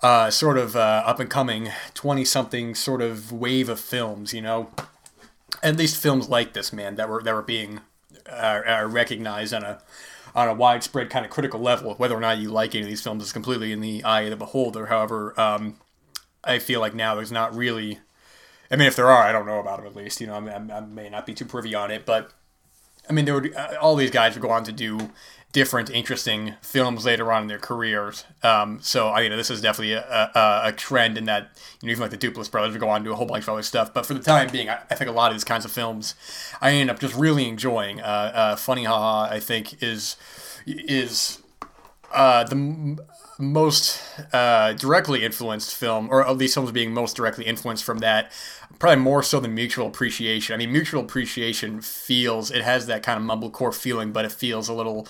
Uh, 0.00 0.32
sort 0.32 0.58
of 0.58 0.74
uh, 0.74 1.04
up 1.06 1.20
and 1.20 1.30
coming 1.30 1.70
20 1.94 2.24
something 2.24 2.74
sort 2.74 3.00
of 3.00 3.30
wave 3.30 3.68
of 3.68 3.78
films, 3.78 4.34
you 4.34 4.42
know, 4.42 4.68
at 5.62 5.76
least 5.76 5.96
films 5.96 6.28
like 6.28 6.54
this, 6.54 6.72
man, 6.72 6.96
that 6.96 7.08
were 7.08 7.22
that 7.22 7.32
were 7.32 7.40
being 7.40 7.78
uh, 8.30 8.86
recognized 8.88 9.54
on 9.54 9.62
a 9.62 9.80
on 10.34 10.48
a 10.48 10.54
widespread 10.54 11.10
kind 11.10 11.24
of 11.24 11.30
critical 11.30 11.60
level. 11.60 11.94
Whether 11.94 12.16
or 12.16 12.20
not 12.20 12.38
you 12.38 12.50
like 12.50 12.74
any 12.74 12.82
of 12.82 12.88
these 12.88 13.02
films 13.02 13.22
is 13.22 13.32
completely 13.32 13.72
in 13.72 13.80
the 13.80 14.02
eye 14.04 14.22
of 14.22 14.30
the 14.30 14.36
beholder. 14.36 14.86
However, 14.86 15.38
um, 15.38 15.78
I 16.44 16.58
feel 16.58 16.80
like 16.80 16.94
now 16.94 17.14
there's 17.14 17.32
not 17.32 17.54
really. 17.54 18.00
I 18.70 18.76
mean, 18.76 18.88
if 18.88 18.96
there 18.96 19.10
are, 19.10 19.22
I 19.22 19.32
don't 19.32 19.44
know 19.44 19.60
about 19.60 19.78
them 19.78 19.86
at 19.86 19.94
least. 19.94 20.20
You 20.20 20.28
know, 20.28 20.34
I, 20.34 20.54
I 20.54 20.80
may 20.80 21.10
not 21.10 21.26
be 21.26 21.34
too 21.34 21.44
privy 21.44 21.74
on 21.74 21.90
it, 21.90 22.06
but 22.06 22.32
I 23.08 23.12
mean, 23.12 23.24
there 23.24 23.34
would 23.34 23.54
uh, 23.54 23.74
all 23.80 23.96
these 23.96 24.10
guys 24.10 24.34
would 24.34 24.42
go 24.42 24.50
on 24.50 24.64
to 24.64 24.72
do 24.72 25.10
different, 25.52 25.90
interesting 25.90 26.54
films 26.62 27.04
later 27.04 27.30
on 27.30 27.42
in 27.42 27.48
their 27.48 27.58
careers. 27.58 28.24
Um, 28.42 28.80
so 28.80 29.10
I 29.10 29.20
mean, 29.20 29.36
this 29.36 29.50
is 29.50 29.60
definitely 29.60 29.92
a, 29.92 30.30
a, 30.34 30.60
a, 30.68 30.72
trend 30.72 31.18
in 31.18 31.24
that 31.26 31.50
you 31.80 31.86
know, 31.86 31.92
even 31.92 32.00
like 32.00 32.10
the 32.10 32.18
Duplass 32.18 32.50
brothers 32.50 32.72
would 32.72 32.80
go 32.80 32.88
on 32.88 33.02
to 33.02 33.04
do 33.04 33.12
a 33.12 33.16
whole 33.16 33.26
bunch 33.26 33.44
of 33.44 33.50
other 33.50 33.62
stuff. 33.62 33.92
But 33.92 34.06
for 34.06 34.14
the 34.14 34.20
time 34.20 34.50
being, 34.50 34.68
I, 34.68 34.78
I 34.90 34.94
think 34.94 35.10
a 35.10 35.12
lot 35.12 35.30
of 35.30 35.36
these 35.36 35.44
kinds 35.44 35.64
of 35.64 35.70
films, 35.70 36.14
I 36.60 36.72
end 36.72 36.90
up 36.90 36.98
just 36.98 37.14
really 37.14 37.48
enjoying. 37.48 38.00
Uh, 38.00 38.32
uh, 38.34 38.56
Funny 38.56 38.84
Ha 38.84 38.98
Ha, 38.98 39.28
I 39.30 39.40
think 39.40 39.82
is 39.82 40.16
is 40.66 41.38
uh, 42.12 42.44
the 42.44 42.98
most 43.38 44.00
uh, 44.32 44.72
directly 44.74 45.24
influenced 45.24 45.74
film, 45.74 46.08
or 46.10 46.26
at 46.26 46.36
least 46.36 46.54
films 46.54 46.72
being 46.72 46.94
most 46.94 47.16
directly 47.16 47.44
influenced 47.44 47.84
from 47.84 47.98
that, 47.98 48.30
probably 48.78 49.02
more 49.02 49.22
so 49.22 49.40
than 49.40 49.54
Mutual 49.54 49.86
Appreciation. 49.86 50.54
I 50.54 50.56
mean, 50.56 50.72
Mutual 50.72 51.02
Appreciation 51.02 51.80
feels 51.80 52.50
it 52.50 52.62
has 52.62 52.86
that 52.86 53.02
kind 53.02 53.18
of 53.18 53.24
mumblecore 53.24 53.74
feeling, 53.74 54.12
but 54.12 54.24
it 54.24 54.32
feels 54.32 54.68
a 54.68 54.74
little 54.74 55.06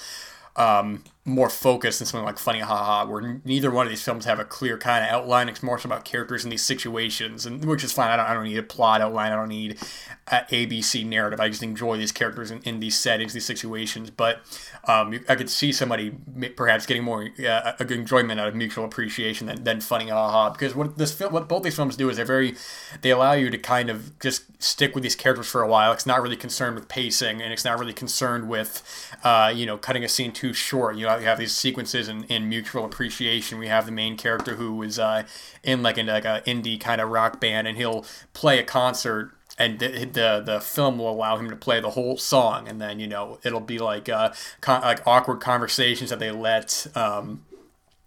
um, 0.56 1.02
more 1.24 1.48
focused 1.48 2.00
than 2.00 2.06
something 2.06 2.24
like 2.24 2.36
Funny 2.36 2.58
Ha 2.58 2.76
Ha, 2.76 3.04
where 3.04 3.40
neither 3.44 3.70
one 3.70 3.86
of 3.86 3.90
these 3.90 4.02
films 4.02 4.24
have 4.24 4.40
a 4.40 4.44
clear 4.44 4.76
kind 4.76 5.04
of 5.04 5.10
outline. 5.10 5.48
It's 5.48 5.62
more 5.62 5.80
about 5.84 6.04
characters 6.04 6.42
in 6.42 6.50
these 6.50 6.64
situations, 6.64 7.46
and 7.46 7.64
which 7.64 7.84
is 7.84 7.92
fine. 7.92 8.10
I 8.10 8.16
don't, 8.16 8.26
I 8.26 8.34
don't 8.34 8.44
need 8.44 8.58
a 8.58 8.62
plot 8.62 9.00
outline. 9.00 9.30
I 9.30 9.36
don't 9.36 9.48
need 9.48 9.78
a 10.26 10.44
ABC 10.50 11.06
narrative. 11.06 11.38
I 11.38 11.48
just 11.48 11.62
enjoy 11.62 11.96
these 11.96 12.10
characters 12.10 12.50
in, 12.50 12.60
in 12.62 12.80
these 12.80 12.98
settings, 12.98 13.34
these 13.34 13.44
situations. 13.44 14.10
But 14.10 14.40
um, 14.88 15.20
I 15.28 15.36
could 15.36 15.48
see 15.48 15.72
somebody 15.72 16.10
perhaps 16.56 16.86
getting 16.86 17.04
more 17.04 17.28
uh, 17.46 17.72
enjoyment 17.88 18.40
out 18.40 18.48
of 18.48 18.56
mutual 18.56 18.84
appreciation 18.84 19.46
than, 19.46 19.62
than 19.62 19.80
Funny 19.80 20.08
Ha 20.08 20.30
Ha, 20.30 20.50
because 20.50 20.74
what 20.74 20.98
this 20.98 21.12
film, 21.12 21.32
what 21.32 21.48
both 21.48 21.62
these 21.62 21.76
films 21.76 21.96
do 21.96 22.10
is 22.10 22.16
they're 22.16 22.26
very, 22.26 22.56
they 23.02 23.10
allow 23.10 23.32
you 23.34 23.48
to 23.48 23.58
kind 23.58 23.90
of 23.90 24.18
just 24.18 24.60
stick 24.60 24.94
with 24.94 25.04
these 25.04 25.14
characters 25.14 25.46
for 25.46 25.62
a 25.62 25.68
while. 25.68 25.92
It's 25.92 26.06
not 26.06 26.20
really 26.20 26.36
concerned 26.36 26.74
with 26.74 26.88
pacing, 26.88 27.40
and 27.40 27.52
it's 27.52 27.64
not 27.64 27.78
really 27.78 27.92
concerned 27.92 28.48
with, 28.48 28.82
uh, 29.22 29.52
you 29.54 29.66
know, 29.66 29.78
cutting 29.78 30.02
a 30.02 30.08
scene 30.08 30.32
too 30.32 30.52
short. 30.52 30.96
You 30.96 31.06
know, 31.06 31.11
you 31.20 31.26
have 31.26 31.38
these 31.38 31.54
sequences 31.54 32.08
in, 32.08 32.24
in 32.24 32.48
mutual 32.48 32.84
appreciation. 32.84 33.58
We 33.58 33.68
have 33.68 33.86
the 33.86 33.92
main 33.92 34.16
character 34.16 34.56
who 34.56 34.82
is 34.82 34.98
uh, 34.98 35.24
in 35.62 35.82
like 35.82 35.98
an 35.98 36.06
like 36.06 36.24
a 36.24 36.42
indie 36.46 36.80
kind 36.80 37.00
of 37.00 37.10
rock 37.10 37.40
band, 37.40 37.66
and 37.66 37.76
he'll 37.76 38.04
play 38.32 38.58
a 38.58 38.64
concert 38.64 39.32
and 39.58 39.78
the, 39.78 39.88
the, 40.06 40.42
the 40.44 40.60
film 40.60 40.98
will 40.98 41.10
allow 41.10 41.36
him 41.36 41.50
to 41.50 41.56
play 41.56 41.80
the 41.80 41.90
whole 41.90 42.16
song, 42.16 42.68
and 42.68 42.80
then 42.80 42.98
you 42.98 43.06
know 43.06 43.38
it'll 43.42 43.60
be 43.60 43.78
like 43.78 44.08
uh, 44.08 44.32
con- 44.60 44.82
like 44.82 45.06
awkward 45.06 45.40
conversations 45.40 46.10
that 46.10 46.18
they 46.18 46.30
let 46.30 46.86
um, 46.94 47.44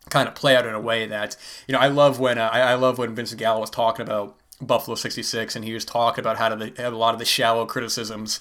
kind 0.09 0.27
of 0.27 0.35
play 0.35 0.55
out 0.55 0.65
in 0.65 0.73
a 0.73 0.79
way 0.79 1.05
that 1.05 1.37
you 1.67 1.73
know 1.73 1.79
I 1.79 1.87
love 1.87 2.19
when 2.19 2.37
uh, 2.37 2.49
I, 2.51 2.61
I 2.61 2.73
love 2.75 2.97
when 2.97 3.13
Vincent 3.15 3.39
Gallo 3.39 3.61
was 3.61 3.69
talking 3.69 4.03
about 4.03 4.35
Buffalo 4.59 4.95
'66, 4.95 5.55
and 5.55 5.63
he 5.63 5.73
was 5.73 5.85
talking 5.85 6.21
about 6.21 6.37
how 6.37 6.49
to 6.49 6.55
the, 6.55 6.87
a 6.87 6.89
lot 6.89 7.13
of 7.13 7.19
the 7.19 7.25
shallow 7.25 7.65
criticisms 7.65 8.39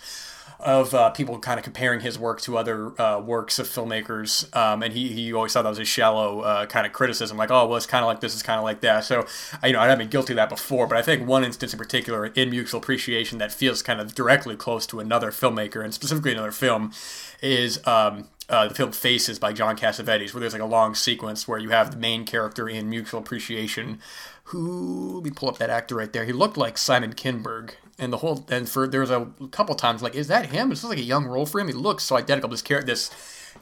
of 0.60 0.94
uh, 0.94 1.10
people 1.10 1.38
kind 1.38 1.58
of 1.58 1.64
comparing 1.64 2.00
his 2.00 2.18
work 2.18 2.40
to 2.42 2.56
other 2.56 3.00
uh, 3.00 3.20
works 3.20 3.58
of 3.58 3.66
filmmakers, 3.66 4.54
um, 4.56 4.82
and 4.82 4.92
he, 4.92 5.08
he 5.08 5.32
always 5.32 5.52
thought 5.52 5.62
that 5.62 5.68
was 5.68 5.78
a 5.78 5.84
shallow 5.84 6.40
uh, 6.40 6.66
kind 6.66 6.86
of 6.86 6.92
criticism, 6.92 7.36
like 7.36 7.50
oh 7.50 7.66
well 7.66 7.76
it's 7.76 7.86
kind 7.86 8.02
of 8.02 8.06
like 8.06 8.20
this, 8.20 8.32
it's 8.32 8.42
kind 8.42 8.58
of 8.58 8.64
like 8.64 8.80
that. 8.80 9.04
So 9.04 9.26
you 9.62 9.72
know 9.72 9.80
I've 9.80 9.98
been 9.98 10.08
guilty 10.08 10.32
of 10.32 10.36
that 10.36 10.48
before, 10.48 10.86
but 10.86 10.96
I 10.98 11.02
think 11.02 11.26
one 11.26 11.44
instance 11.44 11.72
in 11.72 11.78
particular 11.78 12.26
in 12.26 12.50
Mutual 12.50 12.80
Appreciation 12.80 13.38
that 13.38 13.52
feels 13.52 13.82
kind 13.82 14.00
of 14.00 14.14
directly 14.14 14.56
close 14.56 14.86
to 14.86 15.00
another 15.00 15.30
filmmaker 15.30 15.84
and 15.84 15.92
specifically 15.92 16.32
another 16.32 16.52
film 16.52 16.92
is. 17.42 17.84
Um, 17.86 18.28
uh, 18.46 18.68
the 18.68 18.74
film 18.74 18.92
Faces 18.92 19.38
by 19.38 19.54
John 19.54 19.74
Cassavetes, 19.74 20.34
where 20.34 20.40
there's 20.40 20.52
like 20.52 20.60
a 20.60 20.66
long 20.66 20.94
sequence 20.94 21.48
where 21.48 21.58
you 21.58 21.70
have 21.70 21.90
the 21.90 21.96
main 21.96 22.26
character 22.26 22.68
in 22.68 22.90
Mutual 22.90 23.20
Appreciation, 23.20 24.00
who 24.44 25.14
let 25.16 25.24
me 25.24 25.30
pull 25.30 25.48
up 25.48 25.58
that 25.58 25.70
actor 25.70 25.94
right 25.94 26.12
there. 26.12 26.24
He 26.24 26.32
looked 26.32 26.56
like 26.56 26.76
Simon 26.76 27.14
Kinberg, 27.14 27.72
and 27.98 28.12
the 28.12 28.18
whole 28.18 28.44
and 28.50 28.68
for 28.68 28.86
there 28.86 29.00
was 29.00 29.10
a 29.10 29.30
couple 29.50 29.74
times 29.74 30.02
like, 30.02 30.14
is 30.14 30.28
that 30.28 30.46
him? 30.46 30.70
This 30.70 30.82
looks 30.82 30.96
like 30.96 31.02
a 31.02 31.06
young 31.06 31.26
role 31.26 31.46
for 31.46 31.60
him. 31.60 31.68
He 31.68 31.72
looks 31.72 32.04
so 32.04 32.16
identical. 32.16 32.50
This 32.50 32.62
character, 32.62 32.86
this 32.86 33.10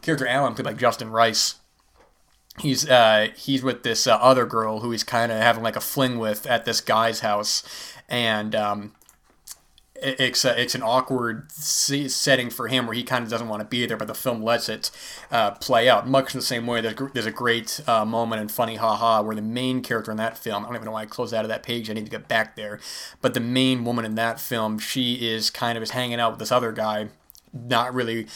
character 0.03 0.27
Alan, 0.27 0.55
played 0.55 0.64
by 0.64 0.75
Justin 0.75 1.11
Rice. 1.11 1.57
He's 2.59 2.88
uh, 2.88 3.29
he's 3.37 3.62
with 3.62 3.83
this 3.83 4.07
uh, 4.07 4.16
other 4.16 4.45
girl 4.45 4.81
who 4.81 4.90
he's 4.90 5.05
kind 5.05 5.33
of 5.33 5.38
having 5.38 5.62
like 5.62 5.77
a 5.77 5.81
fling 5.81 6.18
with 6.18 6.47
at 6.47 6.64
this 6.64 6.81
guy's 6.81 7.21
house, 7.21 7.62
and 8.09 8.55
um, 8.55 8.95
it's 10.03 10.45
a, 10.45 10.61
it's 10.61 10.75
an 10.75 10.83
awkward 10.83 11.51
setting 11.53 12.51
for 12.51 12.69
him 12.69 12.87
where 12.87 12.95
he 12.95 13.03
kind 13.03 13.25
of 13.25 13.31
doesn't 13.31 13.49
want 13.49 13.61
to 13.61 13.67
be 13.67 13.87
there, 13.87 13.97
but 13.97 14.09
the 14.09 14.15
film 14.15 14.43
lets 14.43 14.69
it 14.69 14.91
uh, 15.31 15.53
play 15.53 15.88
out 15.88 16.09
much 16.09 16.35
in 16.35 16.38
the 16.38 16.45
same 16.45 16.67
way. 16.67 16.81
There's, 16.81 16.97
there's 17.12 17.27
a 17.27 17.31
great 17.31 17.81
uh, 17.87 18.05
moment 18.05 18.43
in 18.43 18.49
Funny 18.49 18.77
Ha 18.77 18.97
Ha 18.97 19.23
where 19.23 19.37
the 19.37 19.43
main 19.43 19.83
character 19.83 20.11
in 20.11 20.17
that 20.19 20.37
film, 20.37 20.65
I 20.65 20.67
don't 20.67 20.77
even 20.77 20.87
know 20.87 20.93
why 20.93 21.03
I 21.03 21.07
closed 21.07 21.33
out 21.33 21.45
of 21.45 21.49
that 21.49 21.62
page. 21.62 21.88
I 21.88 21.93
need 21.93 22.05
to 22.05 22.11
get 22.11 22.29
back 22.29 22.57
there, 22.57 22.81
but 23.21 23.35
the 23.35 23.41
main 23.41 23.85
woman 23.85 24.05
in 24.05 24.15
that 24.17 24.41
film, 24.41 24.79
she 24.79 25.15
is 25.29 25.51
kind 25.51 25.77
of 25.77 25.83
is 25.83 25.91
hanging 25.91 26.21
out 26.21 26.33
with 26.33 26.38
this 26.41 26.53
other 26.53 26.73
guy 26.73 27.09
not 27.53 27.93
really 27.93 28.27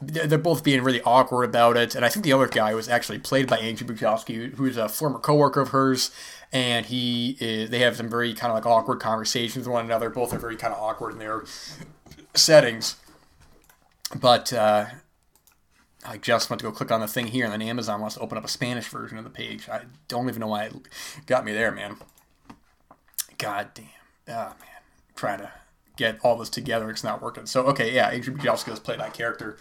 they're 0.00 0.38
both 0.38 0.64
being 0.64 0.82
really 0.82 1.02
awkward 1.02 1.44
about 1.44 1.76
it 1.76 1.94
and 1.94 2.04
i 2.04 2.08
think 2.08 2.24
the 2.24 2.32
other 2.32 2.48
guy 2.48 2.74
was 2.74 2.88
actually 2.88 3.18
played 3.18 3.46
by 3.46 3.58
Andrew 3.58 3.86
Bujalski 3.86 4.54
who's 4.54 4.76
a 4.78 4.88
former 4.88 5.18
coworker 5.18 5.60
of 5.60 5.68
hers 5.68 6.10
and 6.54 6.86
he 6.86 7.36
is, 7.40 7.68
they 7.68 7.80
have 7.80 7.96
some 7.96 8.08
very 8.08 8.32
kind 8.32 8.52
of 8.52 8.54
like 8.54 8.64
awkward 8.64 9.00
conversations 9.00 9.66
with 9.66 9.74
one 9.74 9.84
another. 9.84 10.08
Both 10.08 10.32
are 10.32 10.38
very 10.38 10.56
kind 10.56 10.72
of 10.72 10.80
awkward 10.80 11.12
in 11.12 11.18
their 11.18 11.42
settings. 12.32 12.94
But 14.14 14.52
uh, 14.52 14.86
I 16.06 16.16
just 16.16 16.48
went 16.48 16.60
to 16.60 16.66
go 16.66 16.70
click 16.70 16.92
on 16.92 17.00
the 17.00 17.08
thing 17.08 17.26
here, 17.26 17.44
and 17.44 17.52
then 17.52 17.60
Amazon 17.60 18.00
wants 18.00 18.14
to 18.14 18.20
open 18.20 18.38
up 18.38 18.44
a 18.44 18.48
Spanish 18.48 18.86
version 18.86 19.18
of 19.18 19.24
the 19.24 19.30
page. 19.30 19.68
I 19.68 19.82
don't 20.06 20.28
even 20.28 20.40
know 20.40 20.46
why 20.46 20.66
it 20.66 20.74
got 21.26 21.44
me 21.44 21.52
there, 21.52 21.72
man. 21.72 21.96
God 23.36 23.70
damn. 23.74 23.86
Oh, 24.28 24.30
man. 24.32 24.82
trying 25.16 25.40
to 25.40 25.50
get 25.96 26.18
all 26.22 26.36
this 26.36 26.48
together. 26.48 26.90
It's 26.90 27.04
not 27.04 27.22
working. 27.22 27.46
So, 27.46 27.64
okay, 27.66 27.94
yeah, 27.94 28.10
Adrian 28.10 28.38
has 28.40 28.80
played 28.80 29.00
that 29.00 29.14
character. 29.14 29.56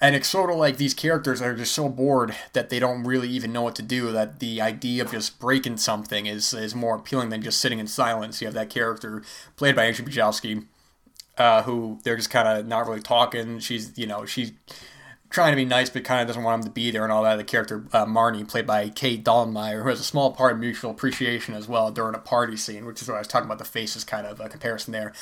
And 0.00 0.16
it's 0.16 0.26
sort 0.26 0.50
of 0.50 0.56
like 0.56 0.78
these 0.78 0.94
characters 0.94 1.40
are 1.40 1.54
just 1.54 1.72
so 1.72 1.88
bored 1.88 2.34
that 2.54 2.70
they 2.70 2.80
don't 2.80 3.04
really 3.04 3.28
even 3.28 3.52
know 3.52 3.62
what 3.62 3.76
to 3.76 3.82
do. 3.82 4.10
That 4.10 4.40
the 4.40 4.60
idea 4.60 5.04
of 5.04 5.12
just 5.12 5.38
breaking 5.38 5.76
something 5.76 6.26
is, 6.26 6.52
is 6.52 6.74
more 6.74 6.96
appealing 6.96 7.28
than 7.28 7.40
just 7.40 7.60
sitting 7.60 7.78
in 7.78 7.86
silence. 7.86 8.40
You 8.40 8.48
have 8.48 8.54
that 8.54 8.68
character 8.68 9.22
played 9.54 9.76
by 9.76 9.84
Andrew 9.84 10.04
Bujalski, 10.04 10.66
uh, 11.38 11.62
who 11.62 12.00
they're 12.02 12.16
just 12.16 12.30
kind 12.30 12.48
of 12.48 12.66
not 12.66 12.88
really 12.88 13.00
talking. 13.00 13.60
She's, 13.60 13.96
you 13.96 14.08
know, 14.08 14.26
she's 14.26 14.50
trying 15.32 15.52
to 15.52 15.56
be 15.56 15.64
nice, 15.64 15.90
but 15.90 16.04
kind 16.04 16.20
of 16.20 16.26
doesn't 16.26 16.42
want 16.42 16.60
him 16.60 16.68
to 16.68 16.70
be 16.70 16.90
there 16.90 17.02
and 17.02 17.12
all 17.12 17.24
that. 17.24 17.36
The 17.36 17.44
character 17.44 17.84
uh, 17.92 18.06
Marnie, 18.06 18.46
played 18.46 18.66
by 18.66 18.88
Kate 18.90 19.24
Dollenmayer, 19.24 19.82
who 19.82 19.88
has 19.88 19.98
a 19.98 20.04
small 20.04 20.32
part 20.32 20.52
of 20.52 20.58
mutual 20.58 20.90
appreciation 20.90 21.54
as 21.54 21.66
well 21.66 21.90
during 21.90 22.14
a 22.14 22.18
party 22.18 22.56
scene, 22.56 22.84
which 22.84 23.02
is 23.02 23.08
what 23.08 23.16
I 23.16 23.18
was 23.18 23.28
talking 23.28 23.46
about. 23.46 23.58
The 23.58 23.64
faces 23.64 24.04
kind 24.04 24.26
of 24.26 24.40
a 24.40 24.48
comparison 24.48 24.92
there. 24.92 25.12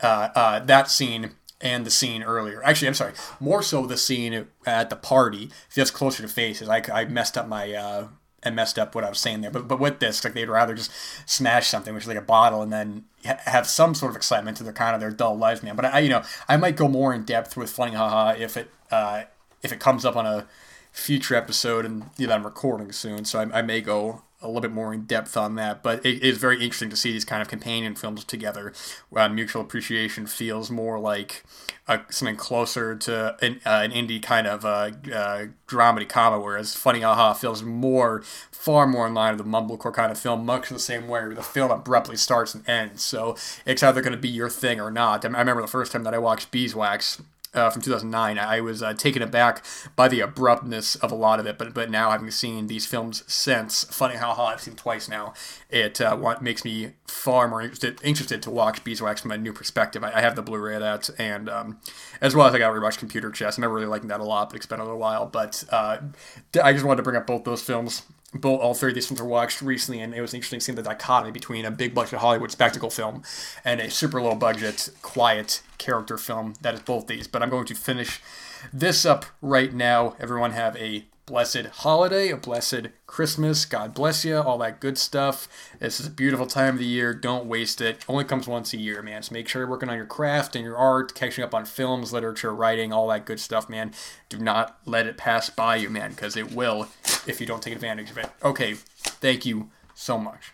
Uh, 0.00 0.28
uh, 0.34 0.58
that 0.60 0.90
scene 0.90 1.30
and 1.60 1.86
the 1.86 1.90
scene 1.90 2.22
earlier. 2.22 2.62
Actually, 2.64 2.88
I'm 2.88 2.94
sorry, 2.94 3.12
more 3.38 3.62
so 3.62 3.86
the 3.86 3.96
scene 3.96 4.46
at 4.66 4.90
the 4.90 4.96
party 4.96 5.50
feels 5.68 5.90
closer 5.90 6.22
to 6.22 6.28
faces. 6.28 6.68
I, 6.68 6.82
I 6.92 7.04
messed 7.04 7.38
up 7.38 7.46
my 7.46 7.72
uh, 7.72 8.08
I 8.44 8.50
messed 8.50 8.78
up 8.78 8.94
what 8.94 9.04
I 9.04 9.08
was 9.08 9.20
saying 9.20 9.40
there, 9.42 9.50
but 9.50 9.68
but 9.68 9.78
with 9.78 10.00
this, 10.00 10.24
like 10.24 10.34
they'd 10.34 10.48
rather 10.48 10.74
just 10.74 10.90
smash 11.24 11.68
something, 11.68 11.94
which 11.94 12.04
is 12.04 12.08
like 12.08 12.16
a 12.16 12.22
bottle, 12.22 12.62
and 12.62 12.72
then 12.72 13.04
ha- 13.24 13.38
have 13.44 13.68
some 13.68 13.94
sort 13.94 14.10
of 14.10 14.16
excitement 14.16 14.56
to 14.56 14.64
their 14.64 14.72
kind 14.72 14.94
of 14.94 15.00
their 15.00 15.12
dull 15.12 15.38
lives, 15.38 15.62
man. 15.62 15.76
But 15.76 15.84
I, 15.84 16.00
you 16.00 16.08
know, 16.08 16.22
I 16.48 16.56
might 16.56 16.76
go 16.76 16.88
more 16.88 17.14
in 17.14 17.22
depth 17.22 17.56
with 17.56 17.70
Funny 17.70 17.92
Ha 17.92 18.08
Ha 18.08 18.30
if 18.36 18.56
it 18.56 18.68
uh, 18.90 19.24
if 19.62 19.72
it 19.72 19.80
comes 19.80 20.04
up 20.04 20.16
on 20.16 20.26
a 20.26 20.46
future 20.92 21.34
episode, 21.34 21.84
and 21.84 22.04
you 22.18 22.26
know, 22.26 22.34
I'm 22.34 22.44
recording 22.44 22.92
soon, 22.92 23.24
so 23.24 23.40
I, 23.40 23.58
I 23.58 23.62
may 23.62 23.80
go 23.80 24.22
a 24.42 24.46
little 24.46 24.60
bit 24.60 24.72
more 24.72 24.92
in 24.92 25.04
depth 25.04 25.36
on 25.36 25.54
that. 25.54 25.82
But 25.82 26.04
it 26.04 26.22
is 26.22 26.38
very 26.38 26.56
interesting 26.56 26.90
to 26.90 26.96
see 26.96 27.12
these 27.12 27.24
kind 27.24 27.40
of 27.40 27.48
companion 27.48 27.94
films 27.94 28.24
together. 28.24 28.72
Uh, 29.14 29.28
Mutual 29.28 29.62
Appreciation 29.62 30.26
feels 30.26 30.70
more 30.70 30.98
like 30.98 31.44
something 32.10 32.36
closer 32.36 32.94
to 32.96 33.36
an, 33.40 33.60
uh, 33.64 33.80
an 33.82 33.90
indie 33.92 34.22
kind 34.22 34.46
of 34.46 34.64
uh, 34.64 34.90
uh, 35.12 35.46
dramedy 35.68 36.08
comedy, 36.08 36.42
whereas 36.42 36.74
Funny 36.74 37.00
Ha 37.00 37.14
Ha 37.14 37.34
feels 37.34 37.62
more, 37.62 38.22
far 38.50 38.86
more 38.86 39.06
in 39.06 39.14
line 39.14 39.36
with 39.36 39.44
the 39.44 39.50
mumblecore 39.50 39.94
kind 39.94 40.10
of 40.10 40.18
film, 40.18 40.44
much 40.44 40.68
the 40.68 40.78
same 40.78 41.02
way 41.02 41.20
where 41.20 41.34
the 41.34 41.42
film 41.42 41.70
abruptly 41.70 42.16
starts 42.16 42.54
and 42.54 42.68
ends. 42.68 43.02
So 43.02 43.36
it's 43.64 43.82
either 43.82 44.00
going 44.00 44.12
to 44.12 44.18
be 44.18 44.28
your 44.28 44.50
thing 44.50 44.80
or 44.80 44.90
not. 44.90 45.24
I 45.24 45.28
remember 45.28 45.62
the 45.62 45.68
first 45.68 45.92
time 45.92 46.04
that 46.04 46.14
I 46.14 46.18
watched 46.18 46.50
Beeswax 46.50 47.22
uh, 47.54 47.70
from 47.70 47.82
2009. 47.82 48.38
I 48.38 48.60
was 48.60 48.82
uh, 48.82 48.94
taken 48.94 49.22
aback 49.22 49.64
by 49.96 50.08
the 50.08 50.20
abruptness 50.20 50.96
of 50.96 51.12
a 51.12 51.14
lot 51.14 51.40
of 51.40 51.46
it, 51.46 51.58
but 51.58 51.74
but 51.74 51.90
now 51.90 52.10
having 52.10 52.30
seen 52.30 52.66
these 52.66 52.86
films 52.86 53.22
since, 53.26 53.84
Funny 53.84 54.16
Ha 54.16 54.34
Ha 54.34 54.46
I've 54.46 54.60
seen 54.60 54.74
twice 54.74 55.08
now, 55.08 55.34
it 55.70 56.00
uh, 56.00 56.36
makes 56.40 56.64
me 56.64 56.92
far 57.06 57.48
more 57.48 57.60
interested 57.60 58.00
interested 58.02 58.42
to 58.42 58.50
watch 58.50 58.84
Beeswax 58.84 59.20
from 59.20 59.32
a 59.32 59.38
new 59.38 59.52
perspective. 59.52 60.02
I, 60.02 60.12
I 60.12 60.20
have 60.20 60.36
the 60.36 60.42
Blu-ray 60.42 60.74
of 60.76 60.80
that, 60.80 61.10
and 61.18 61.48
um, 61.48 61.80
as 62.20 62.34
well 62.34 62.46
as 62.46 62.54
I 62.54 62.58
got 62.58 62.72
to 62.72 62.80
rewatch 62.80 62.98
Computer 62.98 63.30
Chess. 63.30 63.58
I 63.58 63.60
remember 63.60 63.76
really 63.76 63.86
liking 63.86 64.08
that 64.08 64.20
a 64.20 64.24
lot, 64.24 64.50
but 64.50 64.56
it's 64.56 64.66
been 64.66 64.80
a 64.80 64.84
little 64.84 64.98
while. 64.98 65.26
But 65.26 65.64
uh, 65.70 65.98
I 66.62 66.72
just 66.72 66.84
wanted 66.84 66.98
to 66.98 67.02
bring 67.02 67.16
up 67.16 67.26
both 67.26 67.44
those 67.44 67.62
films 67.62 68.02
both 68.34 68.60
all 68.60 68.74
three 68.74 68.90
of 68.90 68.94
these 68.94 69.06
films 69.06 69.20
were 69.20 69.28
watched 69.28 69.60
recently, 69.60 70.00
and 70.00 70.14
it 70.14 70.20
was 70.20 70.32
interesting 70.32 70.60
seeing 70.60 70.76
the 70.76 70.82
dichotomy 70.82 71.30
between 71.30 71.64
a 71.64 71.70
big 71.70 71.94
budget 71.94 72.18
Hollywood 72.20 72.50
spectacle 72.50 72.90
film 72.90 73.22
and 73.64 73.80
a 73.80 73.90
super 73.90 74.22
low 74.22 74.34
budget, 74.34 74.88
quiet 75.02 75.62
character 75.78 76.16
film 76.16 76.54
that 76.62 76.74
is 76.74 76.80
both 76.80 77.06
these. 77.06 77.26
But 77.26 77.42
I'm 77.42 77.50
going 77.50 77.66
to 77.66 77.74
finish 77.74 78.20
this 78.72 79.04
up 79.04 79.26
right 79.40 79.72
now. 79.72 80.16
Everyone 80.18 80.52
have 80.52 80.76
a 80.76 81.04
blessed 81.26 81.66
holiday, 81.66 82.30
a 82.30 82.36
blessed 82.36 82.88
Christmas. 83.06 83.64
God 83.64 83.94
bless 83.94 84.24
you, 84.24 84.36
all 84.36 84.58
that 84.58 84.80
good 84.80 84.98
stuff. 84.98 85.48
This 85.78 86.00
is 86.00 86.06
a 86.06 86.10
beautiful 86.10 86.46
time 86.46 86.74
of 86.74 86.78
the 86.78 86.86
year. 86.86 87.14
Don't 87.14 87.46
waste 87.46 87.80
it. 87.80 88.04
Only 88.08 88.24
comes 88.24 88.48
once 88.48 88.72
a 88.72 88.78
year, 88.78 89.02
man. 89.02 89.22
So 89.22 89.32
make 89.32 89.48
sure 89.48 89.62
you're 89.62 89.70
working 89.70 89.88
on 89.88 89.96
your 89.96 90.06
craft 90.06 90.56
and 90.56 90.64
your 90.64 90.76
art, 90.76 91.14
catching 91.14 91.44
up 91.44 91.54
on 91.54 91.64
films, 91.64 92.12
literature, 92.12 92.54
writing, 92.54 92.92
all 92.92 93.08
that 93.08 93.26
good 93.26 93.40
stuff, 93.40 93.68
man. 93.68 93.92
Do 94.28 94.38
not 94.38 94.78
let 94.84 95.06
it 95.06 95.16
pass 95.16 95.50
by 95.50 95.76
you, 95.76 95.90
man, 95.90 96.10
because 96.10 96.36
it 96.36 96.52
will 96.52 96.88
if 97.26 97.40
you 97.40 97.46
don't 97.46 97.62
take 97.62 97.74
advantage 97.74 98.10
of 98.10 98.18
it. 98.18 98.30
Okay, 98.42 98.74
thank 98.74 99.46
you 99.46 99.70
so 99.94 100.18
much. 100.18 100.52